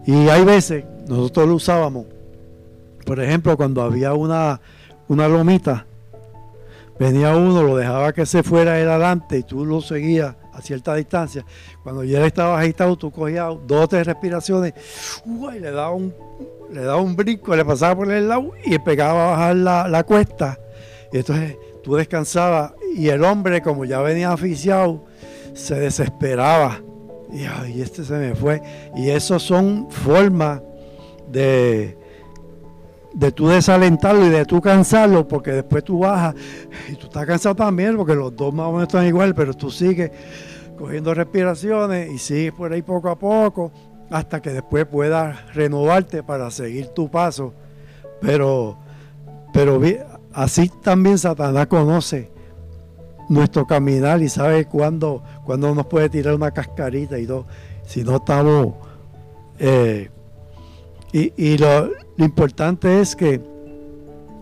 Y 0.06 0.30
hay 0.30 0.43
veces, 0.43 0.84
nosotros 1.08 1.48
lo 1.48 1.56
usábamos, 1.56 2.06
por 3.06 3.19
ejemplo, 3.19 3.56
cuando 3.56 3.82
había 3.82 4.13
una, 4.13 4.60
una 5.08 5.28
lomita, 5.28 5.86
venía 7.00 7.36
uno, 7.36 7.63
lo 7.63 7.78
dejaba 7.78 8.13
que 8.13 8.26
se 8.26 8.43
fuera 8.43 8.80
él 8.80 8.89
adelante 8.89 9.39
y 9.39 9.43
tú 9.43 9.65
lo 9.65 9.82
seguías 9.82 10.36
a 10.52 10.62
cierta 10.62 10.95
distancia. 10.95 11.45
Cuando 11.84 12.04
ya 12.04 12.19
él 12.19 12.26
estaba 12.26 12.60
agitado, 12.60 12.95
tú 12.95 13.12
cogías 13.12 13.54
dos 13.67 13.84
o 13.84 13.88
tres 13.88 14.08
respiraciones, 14.08 14.74
y 15.26 15.60
le 15.60 15.71
daba 15.71 15.91
un 15.91 16.13
le 16.71 16.82
daba 16.82 17.01
un 17.01 17.15
brinco, 17.15 17.56
le 17.56 17.65
pasaba 17.65 17.95
por 17.95 18.12
el 18.12 18.28
lado 18.28 18.51
y 18.63 18.78
pegaba 18.80 19.28
a 19.28 19.32
bajar 19.32 19.56
la, 19.89 20.04
cuesta. 20.04 20.60
Y 21.12 21.17
entonces 21.17 21.58
tú 21.84 21.95
descansabas 21.95 22.73
y 22.95 23.10
el 23.10 23.23
hombre, 23.23 23.62
como 23.62 23.86
ya 23.86 24.01
venía 24.01 24.32
aficiado, 24.32 25.06
se 25.54 25.75
desesperaba. 25.75 26.82
Y 27.32 27.43
ay, 27.45 27.82
este 27.82 28.04
se 28.04 28.13
me 28.13 28.36
fue. 28.36 28.62
Y 28.95 29.10
eso 29.10 29.39
son 29.39 29.89
formas 29.89 30.62
de, 31.32 31.97
de 33.13 33.32
tú 33.32 33.47
desalentarlo 33.47 34.25
y 34.25 34.30
de 34.30 34.45
tú 34.45 34.62
cansarlo, 34.62 35.28
porque 35.28 35.51
después 35.51 35.84
tú 35.84 35.99
bajas 35.99 36.36
y 36.89 36.95
tú 36.95 37.08
estás 37.08 37.25
cansado 37.25 37.56
también, 37.56 37.95
porque 37.97 38.15
los 38.15 38.36
dos 38.36 38.54
más 38.54 38.67
o 38.67 38.71
menos 38.71 38.88
están 38.88 39.06
igual, 39.06 39.34
pero 39.36 39.54
tú 39.54 39.69
sigues 39.69 40.12
cogiendo 40.78 41.13
respiraciones 41.13 42.12
y 42.12 42.17
sigues 42.17 42.51
por 42.51 42.71
ahí 42.73 42.82
poco 42.82 43.10
a 43.10 43.17
poco 43.17 43.71
hasta 44.09 44.41
que 44.41 44.51
después 44.51 44.85
puedas 44.85 45.53
renovarte 45.53 46.23
para 46.23 46.51
seguir 46.51 46.87
tu 46.87 47.09
paso. 47.09 47.53
Pero, 48.21 48.77
pero 49.53 49.81
así 50.33 50.71
también 50.81 51.17
Satanás 51.17 51.67
conoce 51.67 52.31
nuestro 53.29 53.65
caminar 53.65 54.21
y 54.21 54.29
sabe 54.29 54.65
cuándo, 54.65 55.23
cuándo 55.45 55.73
nos 55.73 55.87
puede 55.87 56.09
tirar 56.09 56.35
una 56.35 56.51
cascarita 56.51 57.17
y 57.19 57.25
todo. 57.25 57.45
Si 57.85 58.03
no 58.03 58.17
estamos... 58.17 58.73
Eh, 59.59 60.09
y, 61.13 61.57
lo, 61.57 61.91
lo 62.17 62.25
importante 62.25 62.99
es 62.99 63.15
que, 63.15 63.41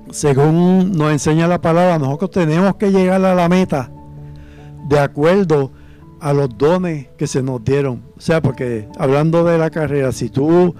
según 0.10 0.92
nos 0.94 1.12
enseña 1.12 1.48
la 1.48 1.62
palabra, 1.62 2.00
nosotros 2.00 2.32
tenemos 2.32 2.78
que 2.78 2.92
llegar 2.92 3.24
a 3.24 3.36
la 3.36 3.48
meta 3.48 3.92
de 4.90 5.00
acuerdo 5.00 5.72
a 6.20 6.34
los 6.34 6.58
dones 6.58 7.10
que 7.16 7.28
se 7.28 7.44
nos 7.44 7.64
dieron. 7.64 8.02
O 8.24 8.26
sea, 8.26 8.42
porque 8.42 8.88
hablando 8.98 9.44
de 9.44 9.58
la 9.58 9.70
carrera, 9.70 10.14
si 10.14 10.30
tú 10.30 10.74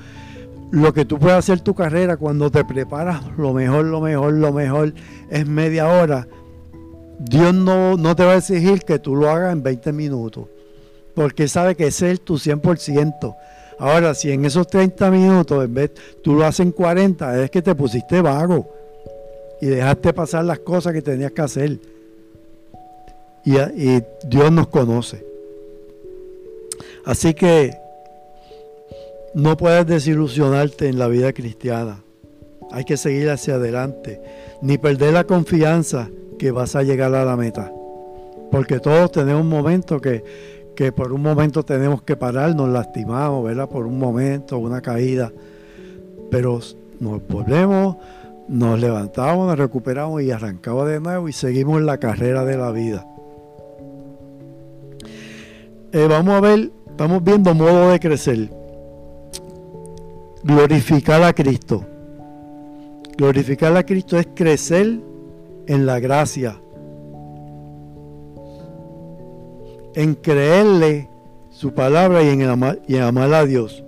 lo 0.72 0.94
que 0.94 1.04
tú 1.04 1.20
puedes 1.20 1.38
hacer 1.38 1.60
tu 1.60 1.76
carrera 1.76 2.16
cuando 2.16 2.50
te 2.50 2.64
preparas, 2.64 3.22
lo 3.38 3.52
mejor, 3.52 3.84
lo 3.84 4.00
mejor, 4.00 4.32
lo 4.32 4.54
mejor 4.54 4.94
es 5.30 5.46
media 5.46 5.90
hora. 5.90 6.26
Dios 7.20 7.54
no, 7.54 7.98
no 7.98 8.16
te 8.16 8.24
va 8.24 8.32
a 8.32 8.38
exigir 8.38 8.80
que 8.84 8.98
tú 8.98 9.18
lo 9.18 9.30
hagas 9.30 9.52
en 9.52 9.62
20 9.62 9.92
minutos, 9.92 10.46
porque 11.16 11.50
sabe 11.50 11.76
que 11.76 11.88
ese 11.88 12.12
es 12.12 12.22
tu 12.22 12.36
100%. 12.36 13.36
Ahora, 13.78 14.14
si 14.14 14.32
en 14.32 14.46
esos 14.46 14.66
30 14.68 15.12
minutos, 15.12 15.66
en 15.66 15.74
vez 15.74 15.92
tú 16.24 16.36
lo 16.36 16.46
haces 16.46 16.62
en 16.62 16.72
40, 16.72 17.44
es 17.44 17.52
que 17.52 17.62
te 17.62 17.76
pusiste 17.76 18.22
vago 18.22 18.74
y 19.60 19.66
dejaste 19.66 20.14
pasar 20.14 20.46
las 20.46 20.60
cosas 20.60 20.94
que 20.94 21.02
tenías 21.02 21.34
que 21.34 21.42
hacer. 21.42 21.78
y 23.44 24.02
Dios 24.30 24.50
nos 24.50 24.68
conoce. 24.68 25.33
Así 27.06 27.34
que 27.34 27.78
no 29.34 29.58
puedes 29.58 29.86
desilusionarte 29.86 30.88
en 30.88 31.00
la 31.00 31.08
vida 31.08 31.34
cristiana. 31.34 32.04
Hay 32.72 32.86
que 32.86 32.98
seguir 32.98 33.30
hacia 33.30 33.56
adelante, 33.56 34.22
ni 34.62 34.78
perder 34.78 35.14
la 35.14 35.26
confianza 35.26 36.10
que 36.40 36.52
vas 36.52 36.76
a 36.76 36.84
llegar 36.84 37.14
a 37.14 37.26
la 37.26 37.36
meta. 37.36 37.72
Porque 38.52 38.80
todos 38.80 39.12
tenemos 39.12 39.42
un 39.42 39.50
momento 39.50 40.00
que, 40.00 40.24
que 40.76 40.92
por 40.92 41.12
un 41.14 41.22
momento 41.22 41.64
tenemos 41.64 42.04
que 42.04 42.16
parar, 42.16 42.56
nos 42.56 42.70
lastimamos, 42.70 43.44
¿verdad? 43.44 43.68
Por 43.68 43.86
un 43.86 44.00
momento, 44.00 44.58
una 44.58 44.82
caída. 44.82 45.32
Pero 46.32 46.60
nos 47.00 47.28
volvemos, 47.28 47.98
nos 48.48 48.80
levantamos, 48.80 49.48
nos 49.48 49.58
recuperamos 49.58 50.22
y 50.22 50.32
arrancamos 50.32 50.88
de 50.88 51.00
nuevo 51.00 51.28
y 51.28 51.34
seguimos 51.34 51.82
la 51.82 51.98
carrera 51.98 52.46
de 52.46 52.58
la 52.58 52.72
vida. 52.72 53.08
Eh, 55.92 56.08
vamos 56.10 56.34
a 56.34 56.42
ver, 56.42 56.72
estamos 56.94 57.24
viendo 57.24 57.56
modo 57.56 57.90
de 57.90 58.00
crecer. 58.00 58.50
Glorificar 60.44 61.24
a 61.24 61.34
Cristo. 61.34 61.84
Glorificar 63.18 63.76
a 63.76 63.84
Cristo 63.84 64.20
es 64.20 64.28
crecer 64.36 65.00
en 65.66 65.86
la 65.88 66.00
gracia, 66.00 66.60
en 69.96 70.14
creerle 70.16 71.10
su 71.50 71.74
palabra 71.74 72.22
y 72.22 72.30
en, 72.30 72.44
amar, 72.44 73.34
a 73.34 73.46
Dios. 73.46 73.84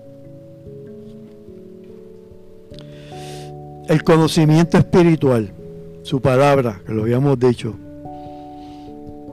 El 3.88 4.04
conocimiento 4.04 4.80
espiritual, 4.80 5.52
su 6.02 6.22
palabra, 6.22 6.82
que 6.86 6.94
lo 6.94 7.04
habíamos 7.04 7.38
dicho. 7.38 7.76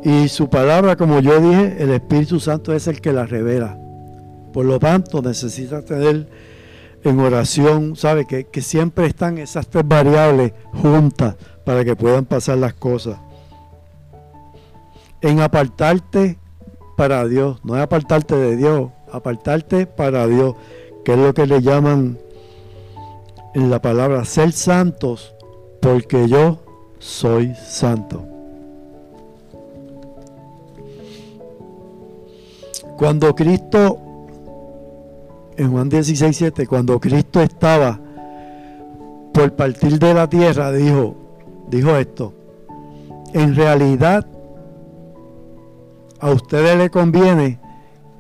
Y 0.05 0.29
su 0.29 0.51
palabra, 0.51 0.97
como 0.97 1.21
yo 1.21 1.41
dije, 1.41 1.77
el 1.79 1.91
Espíritu 1.91 2.41
Santo 2.41 2.73
es 2.73 2.89
el 2.89 3.01
que 3.01 3.13
la 3.13 3.25
revela. 3.25 3.79
Por 4.53 4.65
lo 4.65 4.79
tanto, 4.79 5.23
necesita 5.23 5.83
tener 5.83 6.29
en 7.05 7.21
oración, 7.21 7.97
sabe 7.97 8.27
que, 8.27 8.45
que 8.45 8.63
siempre 8.63 9.07
están 9.07 9.39
esas 9.39 9.69
tres 9.69 9.87
variables 9.87 10.53
juntas 10.73 11.37
para 11.65 11.85
que 11.85 11.95
puedan 11.95 12.25
pasar 12.25 12.59
las 12.59 12.75
cosas. 12.75 13.19
En 15.21 15.41
apartarte 15.41 16.39
para 16.97 17.27
Dios, 17.27 17.61
no 17.65 17.77
es 17.77 17.83
apartarte 17.83 18.35
de 18.35 18.57
Dios, 18.57 18.91
apartarte 19.13 19.87
para 19.87 20.27
Dios, 20.27 20.57
que 21.05 21.13
es 21.13 21.19
lo 21.19 21.33
que 21.33 21.47
le 21.47 21.63
llaman 21.63 22.19
en 23.55 23.71
la 23.71 23.81
palabra 23.81 24.25
ser 24.25 24.53
santos, 24.53 25.35
porque 25.81 26.29
yo 26.29 26.61
soy 26.99 27.55
santo. 27.55 28.32
Cuando 33.03 33.35
Cristo, 33.35 33.99
en 35.57 35.73
Juan 35.73 35.89
16, 35.89 36.37
7, 36.37 36.69
cuando 36.69 37.01
Cristo 37.01 37.41
estaba 37.41 37.99
por 39.35 39.57
partir 39.57 39.99
de 39.99 40.15
la 40.15 40.31
tierra, 40.31 40.71
dijo, 40.71 41.17
dijo 41.69 41.97
esto, 41.97 42.33
en 43.33 43.57
realidad 43.57 44.25
a 46.21 46.31
ustedes 46.31 46.79
les 46.79 46.91
conviene 46.91 47.59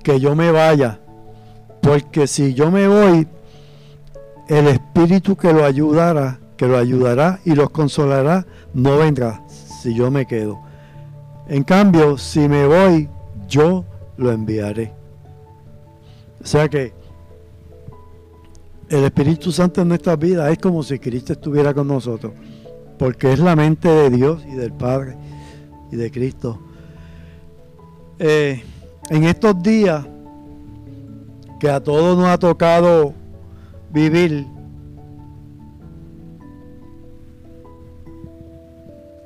que 0.03 0.19
yo 0.19 0.35
me 0.35 0.51
vaya, 0.51 0.99
porque 1.81 2.27
si 2.27 2.53
yo 2.53 2.73
me 2.73 2.89
voy, 2.89 3.29
el 4.49 4.67
Espíritu 4.67 5.37
que 5.37 5.53
lo 5.53 5.65
ayudará, 5.65 6.41
que 6.57 6.67
lo 6.67 6.77
ayudará 6.77 7.39
y 7.45 7.55
los 7.55 7.71
consolará, 7.71 8.45
no 8.75 8.99
vendrá 8.99 9.45
si 9.47 9.95
yo 9.95 10.11
me 10.11 10.27
quedo. 10.27 10.59
En 11.47 11.63
cambio, 11.63 12.19
si 12.19 12.49
me 12.49 12.67
voy, 12.67 13.09
yo 13.47 13.85
lo 14.17 14.33
enviaré. 14.33 14.93
O 16.43 16.47
sea 16.47 16.69
que 16.69 16.93
el 18.89 19.05
Espíritu 19.05 19.53
Santo 19.53 19.81
en 19.81 19.89
nuestra 19.89 20.17
vida 20.17 20.51
es 20.51 20.59
como 20.59 20.83
si 20.83 20.99
Cristo 20.99 21.33
estuviera 21.33 21.73
con 21.73 21.89
nosotros, 21.89 22.33
porque 22.99 23.33
es 23.33 23.39
la 23.39 23.57
mente 23.57 23.89
de 23.89 24.11
Dios 24.11 24.45
y 24.47 24.55
del 24.55 24.73
Padre 24.73 25.17
y 25.91 25.97
de 25.97 26.11
Cristo. 26.11 26.61
Eh, 28.19 28.63
en 29.09 29.25
estos 29.25 29.63
días 29.63 30.07
que 31.59 31.71
a 31.71 31.81
todos 31.81 32.19
nos 32.19 32.27
ha 32.27 32.39
tocado 32.39 33.15
vivir, 33.91 34.47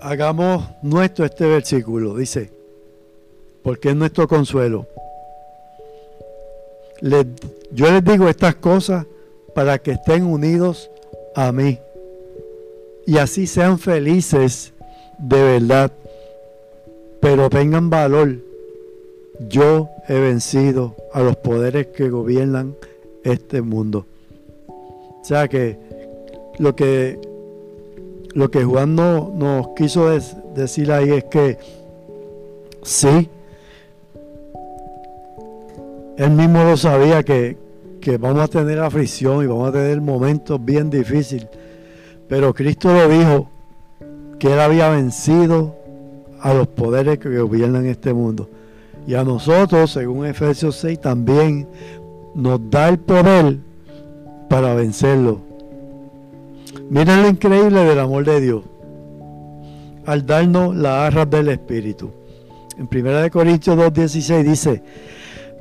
hagamos 0.01 0.64
nuestro 0.83 1.25
este 1.25 1.46
versículo, 1.46 2.16
dice, 2.16 2.56
porque 3.66 3.88
es 3.88 3.96
nuestro 3.96 4.29
consuelo. 4.29 4.87
yo 7.00 7.90
les 7.90 8.05
digo 8.05 8.29
estas 8.29 8.55
cosas 8.55 9.07
para 9.57 9.81
que 9.81 9.90
estén 9.90 10.22
unidos 10.22 10.88
a 11.35 11.50
mí 11.50 11.81
y 13.07 13.18
así 13.18 13.48
sean 13.48 13.81
felices 13.81 14.72
de 15.18 15.42
verdad, 15.42 15.90
pero 17.18 17.50
tengan 17.50 17.90
valor. 17.90 18.37
Yo 19.48 19.88
he 20.07 20.14
vencido 20.14 20.94
a 21.12 21.22
los 21.22 21.35
poderes 21.35 21.88
que 21.88 22.09
gobiernan 22.09 22.76
este 23.24 23.62
mundo. 23.62 24.07
O 24.68 25.24
sea 25.24 25.48
que 25.48 25.76
lo 26.61 26.76
que 26.76 27.18
lo 28.33 28.48
que 28.48 28.62
Juan 28.62 28.94
no, 28.94 29.33
nos 29.35 29.70
quiso 29.74 30.09
decir 30.55 30.92
ahí 30.92 31.11
es 31.11 31.24
que 31.24 31.59
sí, 32.85 33.29
él 36.16 36.31
mismo 36.31 36.64
lo 36.64 36.76
sabía 36.76 37.22
que, 37.22 37.57
vamos 38.18 38.42
a 38.42 38.48
tener 38.48 38.79
aflicción 38.79 39.44
y 39.44 39.46
vamos 39.46 39.68
a 39.68 39.72
tener 39.72 40.00
momentos 40.00 40.64
bien 40.64 40.88
difíciles. 40.88 41.48
Pero 42.29 42.55
Cristo 42.55 42.92
lo 42.92 43.09
dijo 43.09 43.50
que 44.38 44.52
Él 44.52 44.61
había 44.61 44.88
vencido 44.88 45.76
a 46.40 46.55
los 46.55 46.68
poderes 46.68 47.18
que 47.18 47.38
gobiernan 47.38 47.87
este 47.87 48.14
mundo. 48.14 48.48
Y 49.07 49.14
a 49.14 49.24
nosotros, 49.24 49.90
según 49.90 50.26
Efesios 50.26 50.76
6, 50.76 51.00
también 51.00 51.68
nos 52.35 52.61
da 52.70 52.88
el 52.88 52.98
poder 52.98 53.59
para 54.48 54.74
vencerlo. 54.74 55.40
Miren 56.88 57.22
lo 57.22 57.29
increíble 57.29 57.85
del 57.85 57.98
amor 57.98 58.24
de 58.24 58.40
Dios. 58.40 58.62
Al 60.07 60.24
darnos 60.24 60.74
las 60.74 61.12
arras 61.12 61.29
del 61.29 61.48
Espíritu. 61.48 62.11
En 62.79 62.88
1 62.92 63.31
Corintios 63.31 63.76
2.16 63.76 64.42
dice, 64.44 64.83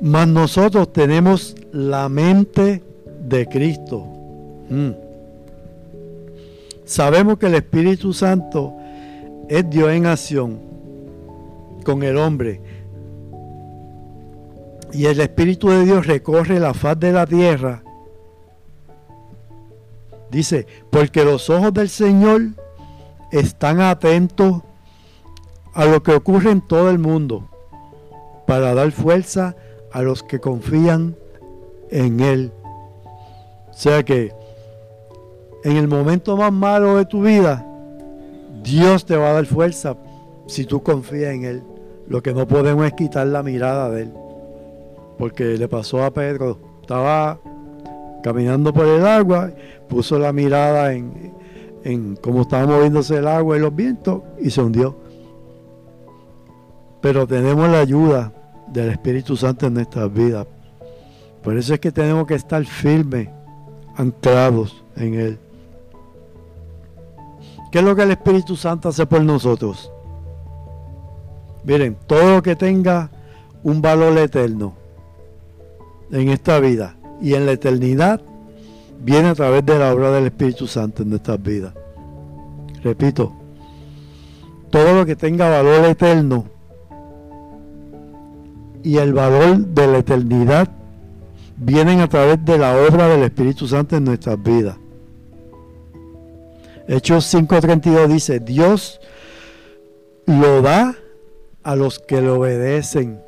mas 0.00 0.28
nosotros 0.28 0.92
tenemos 0.92 1.56
la 1.72 2.08
mente 2.08 2.82
de 3.20 3.46
Cristo. 3.46 4.06
Mm. 4.68 4.90
Sabemos 6.84 7.38
que 7.38 7.46
el 7.46 7.54
Espíritu 7.54 8.12
Santo 8.12 8.74
es 9.48 9.68
Dios 9.68 9.90
en 9.90 10.06
acción 10.06 10.60
con 11.84 12.02
el 12.02 12.16
hombre. 12.18 12.60
Y 14.92 15.06
el 15.06 15.20
Espíritu 15.20 15.68
de 15.68 15.84
Dios 15.84 16.06
recorre 16.06 16.60
la 16.60 16.74
faz 16.74 16.98
de 16.98 17.12
la 17.12 17.26
tierra. 17.26 17.82
Dice, 20.30 20.66
porque 20.90 21.24
los 21.24 21.48
ojos 21.50 21.72
del 21.72 21.88
Señor 21.88 22.42
están 23.32 23.80
atentos 23.80 24.62
a 25.74 25.84
lo 25.84 26.02
que 26.02 26.12
ocurre 26.12 26.50
en 26.50 26.60
todo 26.60 26.90
el 26.90 26.98
mundo 26.98 27.48
para 28.46 28.74
dar 28.74 28.90
fuerza 28.92 29.56
a 29.96 30.02
los 30.02 30.22
que 30.22 30.40
confían 30.40 31.16
en 31.90 32.20
Él. 32.20 32.52
O 33.70 33.72
sea 33.72 34.02
que 34.02 34.30
en 35.64 35.78
el 35.78 35.88
momento 35.88 36.36
más 36.36 36.52
malo 36.52 36.98
de 36.98 37.06
tu 37.06 37.22
vida, 37.22 37.66
Dios 38.62 39.06
te 39.06 39.16
va 39.16 39.30
a 39.30 39.32
dar 39.32 39.46
fuerza 39.46 39.96
si 40.48 40.66
tú 40.66 40.82
confías 40.82 41.32
en 41.32 41.44
Él. 41.44 41.62
Lo 42.08 42.22
que 42.22 42.34
no 42.34 42.46
podemos 42.46 42.84
es 42.84 42.92
quitar 42.92 43.26
la 43.28 43.42
mirada 43.42 43.88
de 43.88 44.02
Él. 44.02 44.12
Porque 45.16 45.56
le 45.56 45.66
pasó 45.66 46.04
a 46.04 46.10
Pedro, 46.10 46.58
estaba 46.82 47.40
caminando 48.22 48.74
por 48.74 48.84
el 48.84 49.06
agua, 49.06 49.50
puso 49.88 50.18
la 50.18 50.30
mirada 50.30 50.92
en, 50.92 51.32
en 51.84 52.16
cómo 52.16 52.42
estaba 52.42 52.66
moviéndose 52.66 53.16
el 53.16 53.28
agua 53.28 53.56
y 53.56 53.60
los 53.60 53.74
vientos 53.74 54.20
y 54.38 54.50
se 54.50 54.60
hundió. 54.60 54.94
Pero 57.00 57.26
tenemos 57.26 57.66
la 57.70 57.80
ayuda 57.80 58.35
del 58.68 58.90
Espíritu 58.90 59.36
Santo 59.36 59.66
en 59.66 59.74
nuestras 59.74 60.12
vidas. 60.12 60.46
Por 61.42 61.56
eso 61.56 61.74
es 61.74 61.80
que 61.80 61.92
tenemos 61.92 62.26
que 62.26 62.34
estar 62.34 62.64
firmes, 62.64 63.28
anclados 63.96 64.84
en 64.96 65.14
Él. 65.14 65.38
¿Qué 67.70 67.78
es 67.78 67.84
lo 67.84 67.94
que 67.94 68.02
el 68.02 68.10
Espíritu 68.10 68.56
Santo 68.56 68.88
hace 68.88 69.06
por 69.06 69.22
nosotros? 69.22 69.90
Miren, 71.64 71.96
todo 72.06 72.36
lo 72.36 72.42
que 72.42 72.56
tenga 72.56 73.10
un 73.62 73.82
valor 73.82 74.16
eterno 74.18 74.74
en 76.10 76.28
esta 76.28 76.60
vida 76.60 76.96
y 77.20 77.34
en 77.34 77.46
la 77.46 77.52
eternidad 77.52 78.20
viene 79.00 79.28
a 79.28 79.34
través 79.34 79.66
de 79.66 79.78
la 79.78 79.92
obra 79.92 80.10
del 80.12 80.26
Espíritu 80.26 80.66
Santo 80.66 81.02
en 81.02 81.10
nuestras 81.10 81.42
vidas. 81.42 81.74
Repito, 82.82 83.32
todo 84.70 84.94
lo 84.94 85.06
que 85.06 85.16
tenga 85.16 85.48
valor 85.48 85.84
eterno 85.86 86.55
y 88.86 88.98
el 88.98 89.14
valor 89.14 89.66
de 89.66 89.88
la 89.88 89.98
eternidad 89.98 90.68
vienen 91.56 91.98
a 91.98 92.08
través 92.08 92.44
de 92.44 92.56
la 92.56 92.76
obra 92.86 93.08
del 93.08 93.24
Espíritu 93.24 93.66
Santo 93.66 93.96
en 93.96 94.04
nuestras 94.04 94.40
vidas. 94.40 94.76
Hechos 96.86 97.24
5:32 97.34 98.06
dice, 98.06 98.38
Dios 98.38 99.00
lo 100.26 100.62
da 100.62 100.94
a 101.64 101.74
los 101.74 101.98
que 101.98 102.22
le 102.22 102.28
obedecen. 102.28 103.20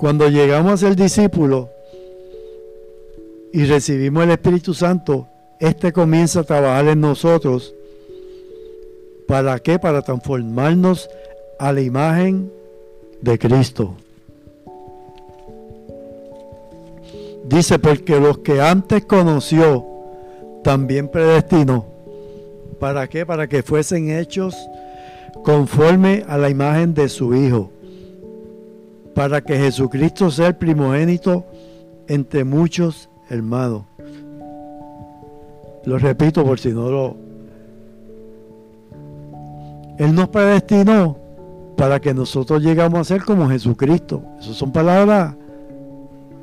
Cuando 0.00 0.28
llegamos 0.28 0.72
a 0.72 0.76
ser 0.88 0.96
discípulos 0.96 1.68
y 3.52 3.64
recibimos 3.66 4.24
el 4.24 4.32
Espíritu 4.32 4.74
Santo, 4.74 5.28
este 5.60 5.92
comienza 5.92 6.40
a 6.40 6.42
trabajar 6.42 6.88
en 6.88 7.00
nosotros. 7.00 7.72
¿Para 9.28 9.60
qué? 9.60 9.78
Para 9.78 10.02
transformarnos 10.02 11.08
a 11.60 11.74
la 11.74 11.82
imagen 11.82 12.50
de 13.20 13.38
Cristo. 13.38 13.94
Dice, 17.44 17.78
porque 17.78 18.18
los 18.18 18.38
que 18.38 18.62
antes 18.62 19.04
conoció, 19.04 19.86
también 20.64 21.08
predestinó. 21.08 21.84
¿Para 22.78 23.06
qué? 23.08 23.26
Para 23.26 23.46
que 23.46 23.62
fuesen 23.62 24.10
hechos 24.10 24.56
conforme 25.44 26.24
a 26.26 26.38
la 26.38 26.48
imagen 26.48 26.94
de 26.94 27.10
su 27.10 27.34
Hijo. 27.34 27.70
Para 29.14 29.42
que 29.42 29.58
Jesucristo 29.58 30.30
sea 30.30 30.46
el 30.46 30.56
primogénito 30.56 31.44
entre 32.08 32.42
muchos 32.42 33.10
hermanos. 33.28 33.82
Lo 35.84 35.98
repito 35.98 36.42
por 36.42 36.58
si 36.58 36.70
no 36.70 36.90
lo... 36.90 37.16
Él 39.98 40.14
nos 40.14 40.30
predestinó 40.30 41.29
para 41.80 41.98
que 41.98 42.12
nosotros 42.12 42.62
llegamos 42.62 43.00
a 43.00 43.04
ser 43.04 43.24
como 43.24 43.48
Jesucristo. 43.48 44.22
Esas 44.38 44.54
son 44.54 44.70
palabras 44.70 45.34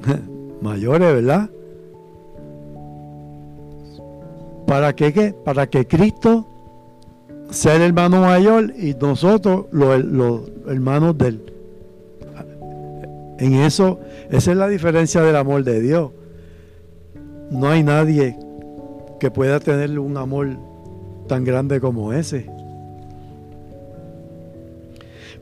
mayores, 0.62 1.14
¿verdad? 1.14 1.48
¿Para 4.66 4.96
qué, 4.96 5.14
qué? 5.14 5.36
Para 5.46 5.68
que 5.68 5.86
Cristo 5.86 6.48
sea 7.52 7.76
el 7.76 7.84
hermano 7.84 8.22
mayor 8.22 8.74
y 8.76 8.96
nosotros 8.96 9.68
los, 9.72 10.04
los 10.06 10.42
hermanos 10.68 11.16
de 11.20 11.28
él. 11.28 11.54
En 13.38 13.54
eso, 13.54 14.00
esa 14.32 14.52
es 14.52 14.58
la 14.58 14.68
diferencia 14.68 15.22
del 15.22 15.36
amor 15.36 15.64
de 15.64 15.80
Dios. 15.82 16.14
No 17.52 17.68
hay 17.68 17.84
nadie 17.84 18.40
que 19.20 19.30
pueda 19.30 19.60
tener 19.60 20.00
un 20.00 20.18
amor 20.18 20.48
tan 21.28 21.44
grande 21.44 21.80
como 21.80 22.12
ese. 22.12 22.57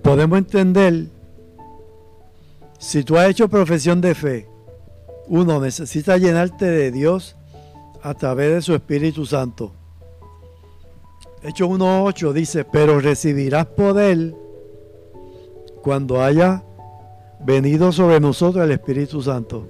Podemos 0.05 0.37
entender, 0.37 1.07
si 2.77 3.03
tú 3.03 3.17
has 3.17 3.27
hecho 3.27 3.49
profesión 3.49 3.99
de 4.01 4.13
fe, 4.13 4.47
uno 5.27 5.59
necesita 5.59 6.17
llenarte 6.17 6.65
de 6.65 6.91
Dios 6.91 7.35
a 8.03 8.13
través 8.13 8.53
de 8.53 8.61
su 8.61 8.75
Espíritu 8.75 9.25
Santo. 9.25 9.73
Hechos 11.41 11.67
1.8 11.67 12.33
dice, 12.33 12.63
pero 12.63 12.99
recibirás 12.99 13.65
poder 13.65 14.35
cuando 15.81 16.21
haya 16.21 16.63
venido 17.43 17.91
sobre 17.91 18.19
nosotros 18.19 18.63
el 18.63 18.71
Espíritu 18.71 19.23
Santo. 19.23 19.67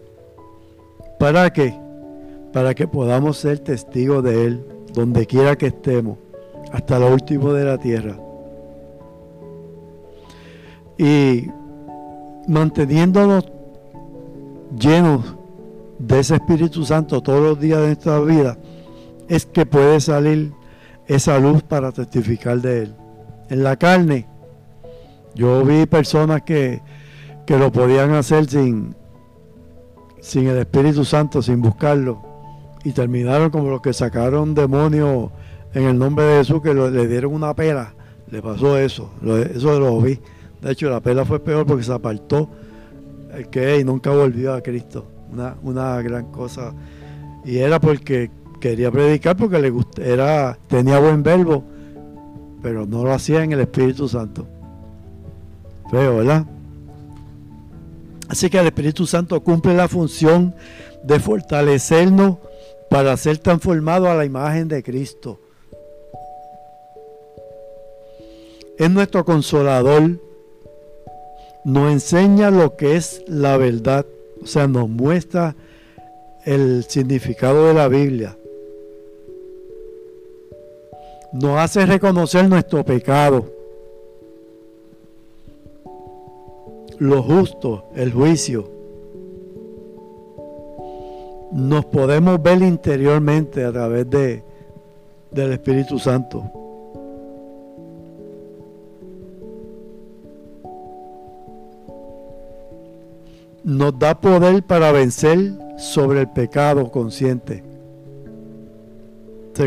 ¿Para 1.17 1.51
qué? 1.53 1.85
para 2.55 2.73
que 2.73 2.87
podamos 2.87 3.35
ser 3.35 3.59
testigos 3.59 4.23
de 4.23 4.45
Él 4.45 4.65
donde 4.93 5.25
quiera 5.25 5.57
que 5.57 5.67
estemos, 5.67 6.17
hasta 6.71 6.97
lo 6.97 7.09
último 7.09 7.51
de 7.51 7.65
la 7.65 7.77
tierra. 7.77 8.17
Y 10.97 11.49
manteniéndonos 12.47 13.45
llenos 14.79 15.35
de 15.99 16.19
ese 16.19 16.35
Espíritu 16.35 16.85
Santo 16.85 17.21
todos 17.21 17.41
los 17.41 17.59
días 17.59 17.79
de 17.79 17.87
nuestra 17.87 18.19
vida, 18.19 18.57
es 19.27 19.45
que 19.45 19.65
puede 19.65 19.99
salir 19.99 20.53
esa 21.07 21.39
luz 21.39 21.63
para 21.63 21.91
testificar 21.91 22.59
de 22.59 22.83
Él. 22.83 22.95
En 23.49 23.63
la 23.63 23.75
carne, 23.75 24.27
yo 25.35 25.63
vi 25.63 25.85
personas 25.85 26.41
que, 26.43 26.81
que 27.45 27.57
lo 27.57 27.71
podían 27.71 28.13
hacer 28.13 28.47
sin, 28.47 28.95
sin 30.19 30.47
el 30.47 30.57
Espíritu 30.57 31.05
Santo, 31.05 31.41
sin 31.41 31.61
buscarlo 31.61 32.35
y 32.85 32.91
terminaron 32.91 33.49
como 33.49 33.71
los 33.71 33.81
que 33.81 33.93
sacaron 33.93 34.53
demonios 34.53 35.31
en 35.73 35.83
el 35.85 35.97
nombre 35.97 36.23
de 36.23 36.37
Jesús, 36.37 36.61
que 36.61 36.73
le 36.73 37.07
dieron 37.07 37.33
una 37.33 37.53
pela. 37.55 37.95
Le 38.29 38.41
pasó 38.43 38.77
eso, 38.77 39.11
eso 39.53 39.79
lo 39.79 39.99
vi. 40.01 40.19
De 40.61 40.71
hecho, 40.71 40.89
la 40.89 40.99
pela 40.99 41.25
fue 41.25 41.39
peor 41.39 41.65
porque 41.65 41.83
se 41.83 41.93
apartó 41.93 42.49
el 43.33 43.47
que 43.49 43.83
nunca 43.83 44.11
volvió 44.11 44.53
a 44.53 44.61
Cristo. 44.61 45.05
Una, 45.31 45.55
una 45.61 46.01
gran 46.01 46.31
cosa. 46.31 46.73
Y 47.43 47.57
era 47.57 47.79
porque 47.79 48.31
quería 48.59 48.91
predicar 48.91 49.35
porque 49.37 49.59
le 49.59 49.73
era, 49.97 50.57
tenía 50.67 50.99
buen 50.99 51.21
verbo, 51.21 51.63
pero 52.61 52.85
no 52.85 53.03
lo 53.03 53.13
hacía 53.13 53.43
en 53.43 53.51
el 53.51 53.59
Espíritu 53.59 54.07
Santo. 54.07 54.47
Feo, 55.91 56.17
¿verdad? 56.17 56.45
Así 58.27 58.49
que 58.49 58.57
el 58.57 58.65
Espíritu 58.65 59.05
Santo 59.05 59.39
cumple 59.41 59.75
la 59.75 59.87
función 59.87 60.55
de 61.03 61.19
fortalecernos 61.19 62.37
para 62.89 63.15
ser 63.17 63.37
transformado 63.37 64.09
a 64.09 64.15
la 64.15 64.25
imagen 64.25 64.67
de 64.67 64.81
Cristo. 64.81 65.39
Es 68.77 68.89
nuestro 68.89 69.23
consolador. 69.23 70.19
Nos 71.65 71.91
enseña 71.91 72.51
lo 72.51 72.77
que 72.77 72.95
es 72.95 73.23
la 73.27 73.57
verdad. 73.57 74.05
O 74.41 74.47
sea, 74.47 74.67
nos 74.67 74.87
muestra 74.87 75.55
el 76.45 76.85
significado 76.87 77.67
de 77.67 77.73
la 77.73 77.87
Biblia. 77.87 78.37
Nos 81.33 81.59
hace 81.59 81.85
reconocer 81.85 82.47
nuestro 82.47 82.85
pecado. 82.85 83.51
Lo 86.99 87.21
justo, 87.21 87.85
el 87.95 88.13
juicio 88.13 88.75
nos 91.55 91.85
podemos 91.85 92.43
ver 92.43 92.61
interiormente 92.61 93.63
a 93.63 93.71
través 93.71 94.09
de, 94.09 94.43
del 95.31 95.53
Espíritu 95.53 95.97
Santo. 95.97 96.51
Nos 103.65 103.97
da 103.97 104.13
poder 104.13 104.61
para 104.61 104.91
vencer 104.91 105.53
sobre 105.79 106.21
el 106.21 106.29
pecado 106.29 106.91
consciente. 106.91 107.63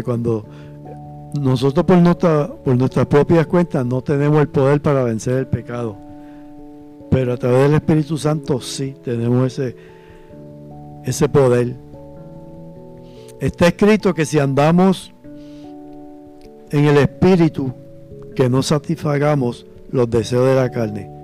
cuando 0.05 0.45
nosotros 1.35 1.85
por, 1.85 1.99
nuestra, 1.99 2.47
por 2.47 2.77
nuestras 2.77 3.07
propias 3.07 3.47
cuentas 3.49 3.85
no 3.85 4.01
tenemos 4.01 4.41
el 4.41 4.49
poder 4.49 4.81
para 4.81 5.03
vencer 5.03 5.35
el 5.35 5.47
pecado, 5.49 5.97
pero 7.11 7.33
a 7.33 7.37
través 7.37 7.63
del 7.63 7.75
Espíritu 7.75 8.17
Santo 8.17 8.61
sí 8.61 8.95
tenemos 9.03 9.59
ese, 9.59 9.75
ese 11.05 11.29
poder. 11.29 11.75
Está 13.41 13.67
escrito 13.67 14.15
que 14.15 14.25
si 14.25 14.39
andamos 14.39 15.13
en 16.71 16.85
el 16.85 16.99
espíritu, 16.99 17.73
que 18.37 18.49
no 18.49 18.63
satisfagamos 18.63 19.67
los 19.91 20.09
deseos 20.09 20.47
de 20.47 20.55
la 20.55 20.71
carne. 20.71 21.18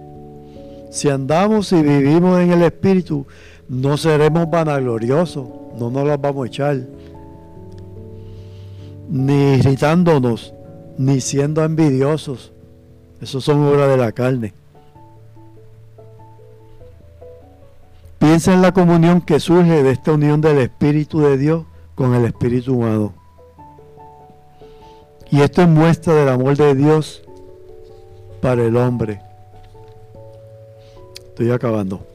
Si 0.95 1.09
andamos 1.09 1.73
y 1.73 1.83
vivimos 1.83 2.41
en 2.41 2.53
el 2.53 2.63
espíritu, 2.63 3.27
no 3.69 3.97
seremos 3.97 4.49
vanagloriosos, 4.49 5.45
no 5.77 5.91
nos 5.91 6.07
los 6.07 6.21
vamos 6.21 6.45
a 6.45 6.47
echar, 6.47 6.81
ni 9.09 9.55
irritándonos, 9.55 10.55
ni 10.97 11.21
siendo 11.21 11.65
envidiosos. 11.65 12.53
Eso 13.21 13.41
son 13.41 13.65
obras 13.65 13.89
de 13.89 13.97
la 13.97 14.13
carne. 14.13 14.55
Piensa 18.21 18.55
en 18.55 18.63
la 18.63 18.71
comunión 18.71 19.21
que 19.21 19.41
surge 19.41 19.83
de 19.83 19.91
esta 19.91 20.13
unión 20.13 20.41
del 20.41 20.59
Espíritu 20.59 21.23
de 21.23 21.37
Dios 21.37 21.65
con 21.97 22.15
el 22.15 22.25
Espíritu 22.25 22.77
humano. 22.77 23.15
Y 25.29 25.41
esto 25.41 25.63
es 25.63 25.69
muestra 25.69 26.15
del 26.15 26.29
amor 26.29 26.57
de 26.57 26.73
Dios 26.77 27.25
para 28.41 28.63
el 28.63 28.77
hombre. 28.77 29.34
Estoy 31.35 31.51
acabando. 31.51 32.07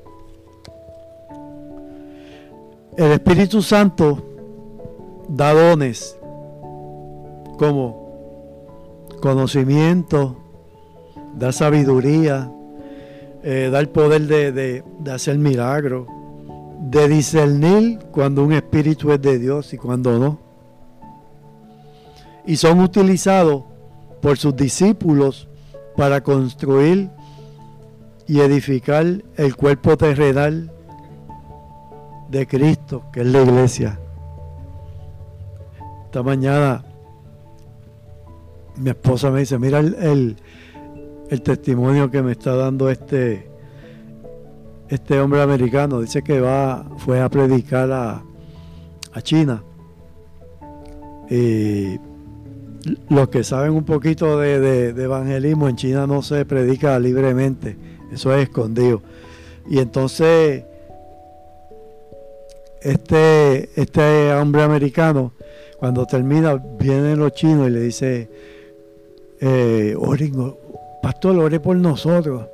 El 2.96 3.12
Espíritu 3.12 3.62
Santo 3.62 4.24
da 5.28 5.52
dones 5.52 6.18
como 7.58 9.12
conocimiento, 9.22 10.38
da 11.36 11.52
sabiduría, 11.52 12.50
eh, 13.44 13.68
da 13.70 13.82
el 13.82 13.90
poder 13.90 14.22
de, 14.22 14.86
hacer 15.12 15.38
milagros, 15.38 16.08
de 16.80 17.10
discernir 17.10 18.00
cuando 18.14 18.46
un 18.46 18.54
espíritu 18.54 19.12
es 19.12 19.22
de 19.22 19.38
Dios 19.38 19.74
y 19.74 19.78
cuando 19.78 20.18
no. 20.18 20.40
Y 22.46 22.56
son 22.56 22.80
utilizados 22.80 23.66
por 24.22 24.38
sus 24.38 24.56
discípulos 24.56 25.50
para 25.98 26.24
construir 26.24 27.19
y 28.30 28.40
edificar 28.42 29.06
el 29.38 29.56
cuerpo 29.56 29.98
terrenal 29.98 30.72
de 32.30 32.46
Cristo, 32.48 33.06
que 33.12 33.22
es 33.22 33.26
la 33.26 33.42
iglesia. 33.42 34.00
Esta 36.06 36.22
mañana 36.22 36.86
mi 38.78 38.92
esposa 38.92 39.32
me 39.32 39.40
dice, 39.40 39.58
mira 39.58 39.80
el, 39.80 40.38
el, 41.30 41.42
testimonio 41.42 42.12
que 42.12 42.22
me 42.22 42.34
está 42.34 42.56
dando 42.56 42.90
este, 42.90 43.50
este 44.88 45.20
hombre 45.20 45.42
americano. 45.42 46.00
Dice 46.00 46.22
que 46.22 46.40
va, 46.40 46.86
fue 46.98 47.20
a 47.22 47.30
predicar 47.30 47.92
a, 47.92 48.24
a 49.12 49.22
China. 49.22 49.64
Y 51.32 51.98
los 53.10 53.28
que 53.30 53.44
saben 53.44 53.72
un 53.72 53.84
poquito 53.84 54.38
de, 54.38 54.90
evangelismo, 54.90 55.68
en 55.68 55.76
China 55.76 56.06
no 56.06 56.22
se 56.22 56.46
predica 56.46 56.98
libremente, 57.00 57.99
eso 58.12 58.34
es 58.34 58.44
escondido. 58.44 59.02
Y 59.70 59.80
entonces, 59.80 60.64
este, 62.82 63.70
este 63.76 64.34
hombre 64.34 64.64
americano, 64.64 65.34
cuando 65.78 66.06
termina, 66.06 66.56
vienen 66.56 67.20
los 67.20 67.34
chinos 67.34 67.68
y 67.68 67.72
le 67.72 67.82
dice, 67.82 68.30
eh, 69.42 69.96
pastor, 71.02 71.38
ore 71.38 71.60
por 71.60 71.76
nosotros. 71.78 72.48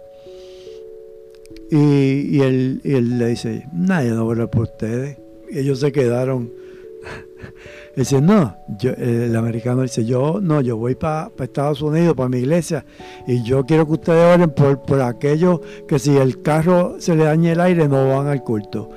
Y, 1.71 2.41
él, 2.41 2.81
le 2.83 3.27
dice, 3.27 3.67
nadie 3.73 4.11
no 4.11 4.25
ora 4.25 4.47
por 4.47 4.63
ustedes. 4.63 5.17
Y 5.49 5.59
ellos 5.59 5.79
se 5.79 5.91
quedaron 5.91 6.51
Dice, 7.95 8.19
no, 8.19 8.57
el 8.97 9.33
americano 9.37 9.81
dice, 9.83 10.03
yo 10.03 10.39
no, 10.41 10.59
yo 10.59 10.75
voy 10.75 10.95
para 10.95 11.31
Estados 11.39 11.81
Unidos, 11.81 12.13
para 12.13 12.27
mi 12.27 12.39
iglesia, 12.39 12.85
y 13.25 13.41
yo 13.43 13.65
quiero 13.65 13.85
que 13.85 13.93
ustedes 13.93 14.35
oren 14.35 14.49
por, 14.49 14.81
por 14.81 15.01
aquellos 15.01 15.61
que 15.87 15.97
si 15.97 16.17
el 16.17 16.41
carro 16.41 16.97
se 16.99 17.15
le 17.15 17.23
daña 17.23 17.53
el 17.53 17.61
aire 17.61 17.87
no 17.87 18.09
van 18.09 18.27
al 18.27 18.43
culto. 18.43 18.89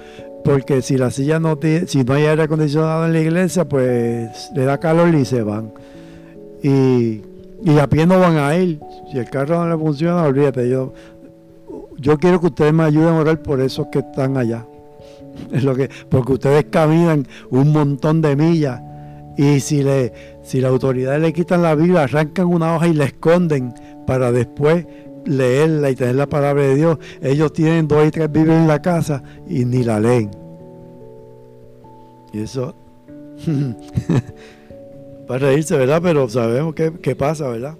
Porque 0.44 0.82
si 0.82 0.96
la 0.96 1.10
silla 1.10 1.38
no 1.38 1.58
tiene, 1.58 1.86
si 1.86 2.02
no 2.04 2.14
hay 2.14 2.24
aire 2.24 2.42
acondicionado 2.42 3.06
en 3.06 3.12
la 3.12 3.20
iglesia, 3.20 3.68
pues 3.68 4.50
le 4.54 4.64
da 4.64 4.78
calor 4.78 5.14
y 5.14 5.24
se 5.24 5.42
van. 5.42 5.72
Y, 6.62 7.22
y 7.62 7.78
a 7.80 7.86
pie 7.88 8.06
no 8.06 8.18
van 8.18 8.36
a 8.36 8.56
ir. 8.56 8.80
Si 9.12 9.18
el 9.18 9.28
carro 9.28 9.62
no 9.64 9.68
le 9.68 9.76
funciona, 9.76 10.22
olvídate. 10.22 10.68
Yo, 10.68 10.92
yo 11.98 12.18
quiero 12.18 12.40
que 12.40 12.46
ustedes 12.46 12.72
me 12.72 12.84
ayuden 12.84 13.08
a 13.08 13.18
orar 13.18 13.42
por 13.42 13.60
esos 13.60 13.88
que 13.92 13.98
están 13.98 14.36
allá. 14.36 14.64
Es 15.52 15.64
lo 15.64 15.74
que, 15.74 15.88
porque 16.08 16.32
ustedes 16.32 16.66
caminan 16.70 17.26
un 17.50 17.72
montón 17.72 18.20
de 18.20 18.36
millas 18.36 18.80
y 19.36 19.60
si, 19.60 19.82
le, 19.82 20.12
si 20.42 20.60
la 20.60 20.68
autoridad 20.68 21.20
le 21.20 21.32
quitan 21.32 21.62
la 21.62 21.74
Biblia, 21.74 22.02
arrancan 22.02 22.46
una 22.46 22.74
hoja 22.74 22.88
y 22.88 22.92
la 22.92 23.04
esconden 23.04 23.72
para 24.06 24.32
después 24.32 24.84
leerla 25.24 25.90
y 25.90 25.94
tener 25.94 26.16
la 26.16 26.26
palabra 26.26 26.62
de 26.64 26.74
Dios. 26.74 26.98
Ellos 27.22 27.52
tienen 27.52 27.86
dos 27.86 28.06
y 28.06 28.10
tres 28.10 28.32
Biblias 28.32 28.58
en 28.58 28.66
la 28.66 28.82
casa 28.82 29.22
y 29.48 29.64
ni 29.64 29.84
la 29.84 30.00
leen. 30.00 30.30
Y 32.32 32.40
eso, 32.40 32.74
para 35.28 35.38
reírse, 35.46 35.76
¿verdad? 35.76 36.00
Pero 36.02 36.28
sabemos 36.28 36.74
qué, 36.74 36.92
qué 37.00 37.14
pasa, 37.14 37.48
¿verdad? 37.48 37.76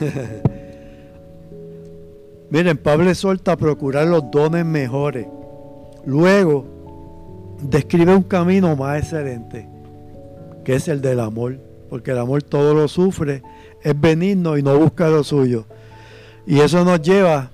Miren, 2.50 2.76
Pablo 2.76 3.08
exhorta 3.08 3.52
a 3.52 3.56
procurar 3.56 4.08
los 4.08 4.30
dones 4.30 4.66
mejores. 4.66 5.26
Luego, 6.04 6.64
describe 7.62 8.14
un 8.14 8.22
camino 8.22 8.74
más 8.76 8.98
excelente 8.98 9.68
que 10.64 10.74
es 10.76 10.88
el 10.88 11.00
del 11.00 11.20
amor, 11.20 11.58
porque 11.90 12.12
el 12.12 12.18
amor 12.18 12.42
todo 12.42 12.74
lo 12.74 12.88
sufre, 12.88 13.42
es 13.82 14.00
benigno 14.00 14.56
y 14.56 14.62
no 14.62 14.78
busca 14.78 15.08
lo 15.08 15.24
suyo. 15.24 15.66
Y 16.46 16.60
eso 16.60 16.84
nos 16.84 17.02
lleva 17.02 17.50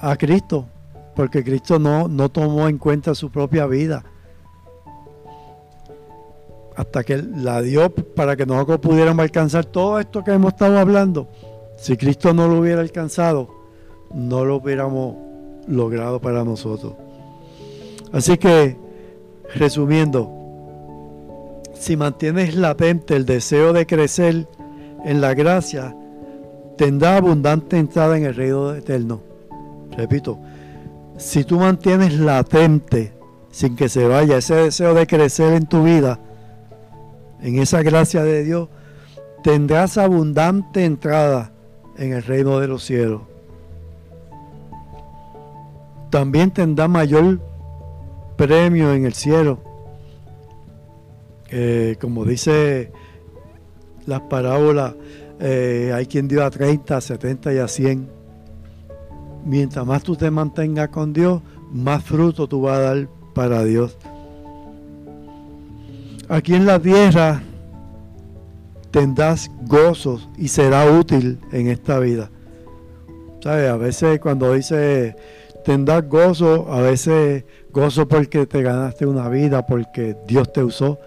a 0.00 0.16
Cristo, 0.16 0.66
porque 1.14 1.44
Cristo 1.44 1.78
no, 1.78 2.08
no 2.08 2.28
tomó 2.28 2.68
en 2.68 2.78
cuenta 2.78 3.14
su 3.14 3.30
propia 3.30 3.66
vida 3.66 4.04
hasta 6.78 7.02
que 7.02 7.16
la 7.16 7.60
dio 7.60 7.92
para 7.92 8.36
que 8.36 8.46
nosotros 8.46 8.78
pudiéramos 8.78 9.24
alcanzar 9.24 9.64
todo 9.64 9.98
esto 9.98 10.22
que 10.22 10.30
hemos 10.30 10.52
estado 10.52 10.78
hablando. 10.78 11.26
Si 11.76 11.96
Cristo 11.96 12.32
no 12.32 12.46
lo 12.46 12.60
hubiera 12.60 12.80
alcanzado, 12.80 13.48
no 14.14 14.44
lo 14.44 14.56
hubiéramos 14.56 15.16
logrado 15.66 16.20
para 16.20 16.44
nosotros. 16.44 16.94
Así 18.12 18.38
que, 18.38 18.76
resumiendo, 19.54 20.30
si 21.74 21.96
mantienes 21.96 22.54
latente 22.54 23.16
el 23.16 23.26
deseo 23.26 23.72
de 23.72 23.86
crecer 23.86 24.48
en 25.04 25.20
la 25.20 25.34
gracia, 25.34 25.94
tendrá 26.76 27.16
abundante 27.16 27.78
entrada 27.78 28.16
en 28.16 28.24
el 28.24 28.34
reino 28.34 28.74
eterno. 28.74 29.20
Repito, 29.96 30.38
si 31.16 31.44
tú 31.44 31.58
mantienes 31.58 32.18
latente, 32.18 33.12
sin 33.50 33.76
que 33.76 33.88
se 33.88 34.06
vaya 34.06 34.38
ese 34.38 34.54
deseo 34.54 34.94
de 34.94 35.06
crecer 35.06 35.52
en 35.54 35.66
tu 35.66 35.82
vida, 35.82 36.18
en 37.40 37.58
esa 37.58 37.82
gracia 37.82 38.22
de 38.22 38.44
Dios, 38.44 38.68
tendrás 39.42 39.98
abundante 39.98 40.84
entrada 40.84 41.52
en 41.96 42.12
el 42.12 42.22
reino 42.22 42.58
de 42.60 42.68
los 42.68 42.84
cielos. 42.84 43.22
También 46.10 46.50
tendrá 46.50 46.88
mayor 46.88 47.40
premio 48.38 48.94
en 48.94 49.04
el 49.04 49.12
cielo 49.12 49.68
como 52.00 52.24
dice 52.24 52.92
las 54.06 54.20
parábolas, 54.22 54.94
eh, 55.40 55.92
hay 55.94 56.06
quien 56.06 56.28
dio 56.28 56.44
a 56.44 56.50
30, 56.50 56.96
a 56.96 57.00
70 57.00 57.54
y 57.54 57.58
a 57.58 57.68
100. 57.68 58.08
Mientras 59.44 59.86
más 59.86 60.02
tú 60.02 60.16
te 60.16 60.30
mantengas 60.30 60.88
con 60.88 61.12
Dios, 61.12 61.42
más 61.70 62.02
fruto 62.02 62.48
tú 62.48 62.62
vas 62.62 62.78
a 62.78 62.80
dar 62.80 63.08
para 63.34 63.64
Dios. 63.64 63.96
Aquí 66.28 66.54
en 66.54 66.66
la 66.66 66.78
tierra 66.78 67.42
tendrás 68.90 69.50
gozos 69.62 70.28
y 70.36 70.48
será 70.48 70.90
útil 70.90 71.38
en 71.52 71.68
esta 71.68 71.98
vida. 71.98 72.30
¿Sabes? 73.40 73.70
A 73.70 73.76
veces 73.76 74.20
cuando 74.20 74.52
dice 74.52 75.16
tendrás 75.64 76.08
gozo, 76.08 76.72
a 76.72 76.80
veces 76.80 77.44
gozo 77.72 78.08
porque 78.08 78.46
te 78.46 78.62
ganaste 78.62 79.06
una 79.06 79.28
vida, 79.28 79.66
porque 79.66 80.16
Dios 80.26 80.52
te 80.52 80.62
usó 80.62 80.98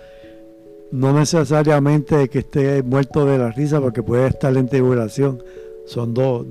no 0.91 1.13
necesariamente 1.13 2.27
que 2.29 2.39
esté 2.39 2.83
muerto 2.83 3.25
de 3.25 3.37
la 3.37 3.49
risa 3.51 3.79
porque 3.79 4.03
puede 4.03 4.27
estar 4.27 4.55
en 4.55 4.67
tribulación. 4.67 5.41
Son 5.85 6.13
dos, 6.13 6.45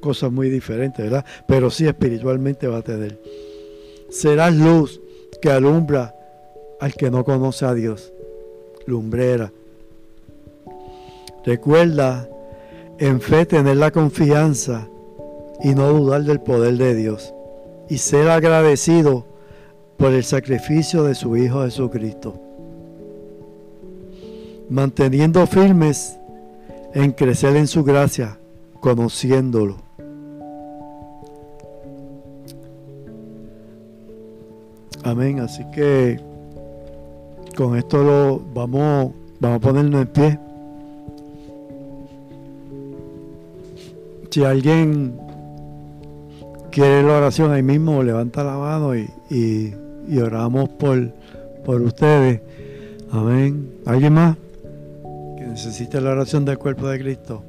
cosas 0.00 0.32
muy 0.32 0.48
diferentes, 0.48 1.04
¿verdad? 1.04 1.24
Pero 1.46 1.70
sí 1.70 1.86
espiritualmente 1.86 2.66
va 2.66 2.78
a 2.78 2.82
tener. 2.82 3.20
Serás 4.10 4.54
luz 4.54 5.00
que 5.40 5.50
alumbra 5.50 6.14
al 6.80 6.94
que 6.94 7.10
no 7.10 7.24
conoce 7.24 7.66
a 7.66 7.74
Dios. 7.74 8.12
Lumbrera. 8.86 9.52
Recuerda 11.44 12.28
en 12.98 13.20
fe 13.20 13.44
tener 13.46 13.76
la 13.76 13.90
confianza 13.90 14.88
y 15.62 15.74
no 15.74 15.92
dudar 15.92 16.24
del 16.24 16.40
poder 16.40 16.76
de 16.78 16.94
Dios. 16.94 17.34
Y 17.88 17.98
ser 17.98 18.28
agradecido 18.28 19.26
por 19.96 20.12
el 20.12 20.24
sacrificio 20.24 21.04
de 21.04 21.14
su 21.14 21.36
Hijo 21.36 21.62
Jesucristo 21.62 22.48
manteniendo 24.68 25.46
firmes 25.46 26.18
en 26.94 27.12
crecer 27.12 27.56
en 27.56 27.66
su 27.66 27.84
gracia, 27.84 28.38
conociéndolo. 28.80 29.76
Amén. 35.04 35.40
Así 35.40 35.64
que 35.72 36.20
con 37.56 37.76
esto 37.76 38.02
lo 38.02 38.42
vamos, 38.54 39.12
vamos 39.40 39.56
a 39.56 39.60
ponernos 39.60 40.02
en 40.02 40.08
pie. 40.08 40.38
Si 44.30 44.44
alguien 44.44 45.18
quiere 46.78 47.02
la 47.02 47.16
oración 47.16 47.50
ahí 47.50 47.62
mismo, 47.62 48.04
levanta 48.04 48.44
la 48.44 48.56
mano 48.56 48.94
y, 48.94 49.10
y 49.28 50.18
oramos 50.18 50.68
por, 50.68 51.10
por 51.64 51.80
ustedes. 51.80 52.40
Amén. 53.10 53.80
¿Alguien 53.84 54.12
más? 54.12 54.36
necesita 55.40 56.00
la 56.00 56.10
oración 56.10 56.44
del 56.44 56.56
cuerpo 56.56 56.86
de 56.86 57.00
Cristo. 57.00 57.42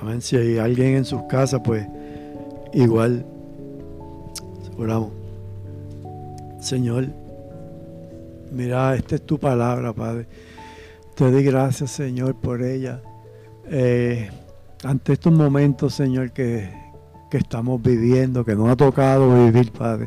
Amén. 0.00 0.22
Si 0.22 0.38
hay 0.38 0.56
alguien 0.56 0.96
en 0.96 1.04
sus 1.04 1.24
casas, 1.24 1.60
pues 1.62 1.86
igual 2.72 3.26
oramos. 4.78 5.10
Señor, 6.60 7.08
mira, 8.52 8.94
esta 8.94 9.16
es 9.16 9.22
tu 9.22 9.38
palabra, 9.38 9.92
Padre. 9.92 10.26
Te 11.14 11.30
doy 11.30 11.44
gracias, 11.44 11.90
Señor, 11.90 12.36
por 12.36 12.62
ella. 12.62 13.02
Eh, 13.66 14.30
ante 14.82 15.12
estos 15.12 15.32
momentos, 15.32 15.92
Señor, 15.92 16.30
que, 16.30 16.70
que 17.32 17.38
estamos 17.38 17.80
viviendo, 17.80 18.44
que 18.44 18.54
nos 18.54 18.68
ha 18.68 18.76
tocado 18.76 19.46
vivir, 19.46 19.72
Padre. 19.72 20.06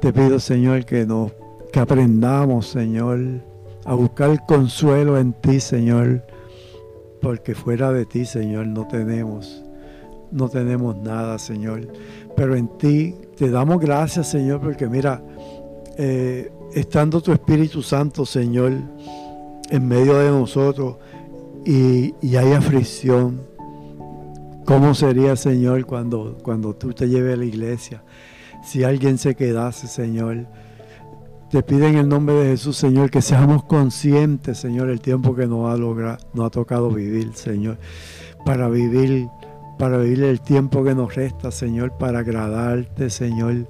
Te 0.00 0.12
pido, 0.12 0.38
Señor, 0.38 0.84
que 0.84 1.04
nos 1.04 1.32
que 1.72 1.80
aprendamos, 1.80 2.68
Señor, 2.68 3.18
a 3.84 3.92
buscar 3.94 4.46
consuelo 4.46 5.18
en 5.18 5.32
ti, 5.32 5.58
Señor. 5.58 6.24
porque 7.20 7.56
fuera 7.56 7.90
de 7.90 8.06
ti, 8.06 8.24
Señor, 8.24 8.68
no 8.68 8.86
tenemos, 8.86 9.64
no 10.30 10.48
tenemos 10.48 10.96
nada, 10.98 11.36
Señor. 11.40 11.88
Pero 12.36 12.54
en 12.54 12.68
ti 12.78 13.16
te 13.36 13.50
damos 13.50 13.80
gracias, 13.80 14.30
Señor, 14.30 14.60
porque 14.60 14.86
mira, 14.86 15.20
eh, 15.98 16.52
estando 16.74 17.20
tu 17.20 17.32
Espíritu 17.32 17.82
Santo, 17.82 18.24
Señor, 18.24 18.72
en 19.68 19.88
medio 19.88 20.16
de 20.16 20.30
nosotros 20.30 20.96
y, 21.64 22.14
hay 22.36 22.52
aflicción, 22.52 23.40
¿cómo 24.64 24.94
sería, 24.94 25.36
Señor, 25.36 25.84
cuando, 25.86 26.38
cuando 26.42 26.74
tú 26.74 26.92
te 26.92 27.08
lleves 27.08 27.34
a 27.34 27.36
la 27.36 27.44
iglesia? 27.44 28.02
Si 28.62 28.84
alguien 28.84 29.18
se 29.18 29.34
quedase, 29.34 29.86
Señor, 29.88 30.46
te 31.50 31.62
pido 31.62 31.86
en 31.86 31.98
el 31.98 32.08
nombre 32.08 32.34
de 32.36 32.46
Jesús, 32.46 32.76
Señor, 32.76 33.10
que 33.10 33.20
seamos 33.20 33.64
conscientes, 33.64 34.58
Señor, 34.58 34.88
el 34.88 35.00
tiempo 35.00 35.34
que 35.34 35.46
nos 35.46 35.70
ha 35.70 35.76
logrado, 35.76 36.18
nos 36.32 36.46
ha 36.46 36.50
tocado 36.50 36.90
vivir, 36.90 37.34
Señor, 37.34 37.78
para 38.46 38.68
vivir, 38.68 39.28
para 39.78 39.98
vivir 39.98 40.22
el 40.22 40.40
tiempo 40.40 40.82
que 40.82 40.94
nos 40.94 41.14
resta, 41.14 41.50
Señor, 41.50 41.98
para 41.98 42.20
agradarte, 42.20 43.10
Señor, 43.10 43.68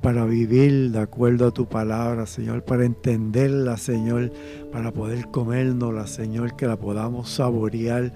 para 0.00 0.24
vivir 0.24 0.92
de 0.92 1.00
acuerdo 1.00 1.48
a 1.48 1.50
tu 1.50 1.66
palabra, 1.66 2.24
Señor, 2.24 2.64
para 2.64 2.86
entenderla, 2.86 3.76
Señor, 3.76 4.32
para 4.72 4.92
poder 4.92 5.26
comérnosla, 5.26 6.06
Señor, 6.06 6.56
que 6.56 6.66
la 6.66 6.78
podamos 6.78 7.28
saborear 7.28 8.14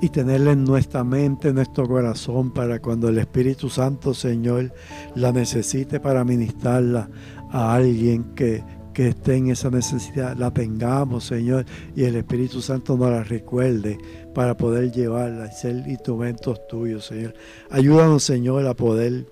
y 0.00 0.08
tenerla 0.08 0.52
en 0.52 0.64
nuestra 0.64 1.04
mente, 1.04 1.48
en 1.48 1.56
nuestro 1.56 1.86
corazón, 1.86 2.52
para 2.52 2.80
cuando 2.80 3.08
el 3.08 3.18
Espíritu 3.18 3.68
Santo, 3.68 4.14
Señor, 4.14 4.72
la 5.14 5.32
necesite 5.32 6.00
para 6.00 6.24
ministrarla 6.24 7.08
a 7.50 7.74
alguien 7.74 8.34
que, 8.34 8.62
que 8.94 9.08
esté 9.08 9.36
en 9.36 9.50
esa 9.50 9.70
necesidad, 9.70 10.36
la 10.36 10.50
tengamos, 10.50 11.24
Señor, 11.24 11.66
y 11.94 12.04
el 12.04 12.16
Espíritu 12.16 12.62
Santo 12.62 12.96
nos 12.96 13.10
la 13.10 13.22
recuerde 13.22 13.98
para 14.34 14.56
poder 14.56 14.90
llevarla 14.90 15.46
y 15.46 15.52
ser 15.52 15.76
instrumentos 15.86 16.66
tuyos, 16.66 17.06
Señor. 17.06 17.34
Ayúdanos, 17.70 18.24
Señor, 18.24 18.66
a 18.66 18.74
poder 18.74 19.26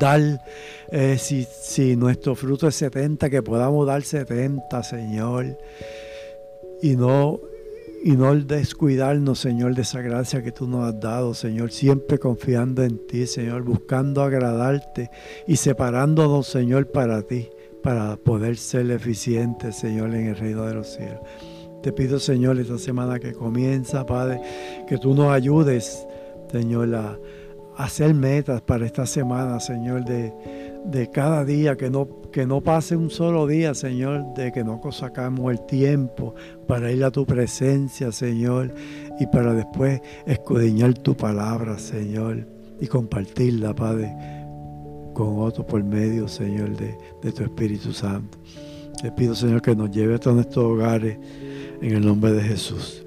dar, 0.00 0.40
eh, 0.90 1.16
si, 1.18 1.46
si 1.62 1.94
nuestro 1.96 2.34
fruto 2.34 2.66
es 2.66 2.74
70, 2.74 3.30
que 3.30 3.42
podamos 3.42 3.86
dar 3.86 4.02
70, 4.02 4.82
Señor, 4.82 5.58
y 6.82 6.96
no 6.96 7.40
y 8.06 8.18
no 8.18 8.34
descuidarnos, 8.34 9.38
Señor, 9.38 9.74
de 9.74 9.80
esa 9.80 10.02
gracia 10.02 10.42
que 10.42 10.52
tú 10.52 10.68
nos 10.68 10.84
has 10.84 11.00
dado, 11.00 11.32
Señor, 11.32 11.72
siempre 11.72 12.18
confiando 12.18 12.82
en 12.82 12.98
ti, 13.06 13.26
Señor, 13.26 13.62
buscando 13.62 14.22
agradarte 14.22 15.10
y 15.46 15.56
separándonos, 15.56 16.46
Señor, 16.46 16.92
para 16.92 17.22
ti, 17.22 17.48
para 17.82 18.18
poder 18.18 18.58
ser 18.58 18.90
eficientes, 18.90 19.76
Señor, 19.76 20.14
en 20.14 20.26
el 20.26 20.36
reino 20.36 20.66
de 20.66 20.74
los 20.74 20.88
cielos. 20.88 21.20
Te 21.82 21.92
pido, 21.92 22.18
Señor, 22.18 22.60
esta 22.60 22.76
semana 22.76 23.18
que 23.18 23.32
comienza, 23.32 24.04
Padre, 24.04 24.38
que 24.86 24.98
tú 24.98 25.14
nos 25.14 25.32
ayudes, 25.32 26.06
Señor, 26.52 26.94
a, 26.94 27.18
hacer 27.78 28.12
metas 28.12 28.60
para 28.60 28.84
esta 28.84 29.06
semana, 29.06 29.60
Señor, 29.60 30.04
de, 30.04 30.30
de 30.84 31.10
cada 31.10 31.44
día, 31.44 31.76
que 31.76 31.90
no, 31.90 32.08
que 32.30 32.46
no 32.46 32.60
pase 32.60 32.96
un 32.96 33.10
solo 33.10 33.46
día, 33.46 33.74
Señor, 33.74 34.34
de 34.34 34.52
que 34.52 34.62
no 34.62 34.80
sacamos 34.92 35.50
el 35.50 35.64
tiempo 35.66 36.34
para 36.66 36.92
ir 36.92 37.04
a 37.04 37.10
tu 37.10 37.24
presencia, 37.24 38.12
Señor, 38.12 38.74
y 39.18 39.26
para 39.26 39.54
después 39.54 40.00
escudriñar 40.26 40.94
tu 40.94 41.16
palabra, 41.16 41.78
Señor, 41.78 42.46
y 42.80 42.86
compartirla, 42.86 43.74
Padre, 43.74 44.14
con 45.14 45.38
otro 45.38 45.66
por 45.66 45.82
medio, 45.82 46.28
Señor, 46.28 46.76
de, 46.76 46.96
de 47.22 47.32
tu 47.32 47.42
Espíritu 47.44 47.92
Santo. 47.92 48.38
Te 49.00 49.10
pido, 49.12 49.34
Señor, 49.34 49.62
que 49.62 49.74
nos 49.74 49.90
lleve 49.90 50.14
a 50.14 50.18
todos 50.18 50.36
nuestros 50.36 50.64
hogares 50.64 51.18
en 51.80 51.92
el 51.92 52.04
nombre 52.04 52.32
de 52.32 52.42
Jesús. 52.42 53.04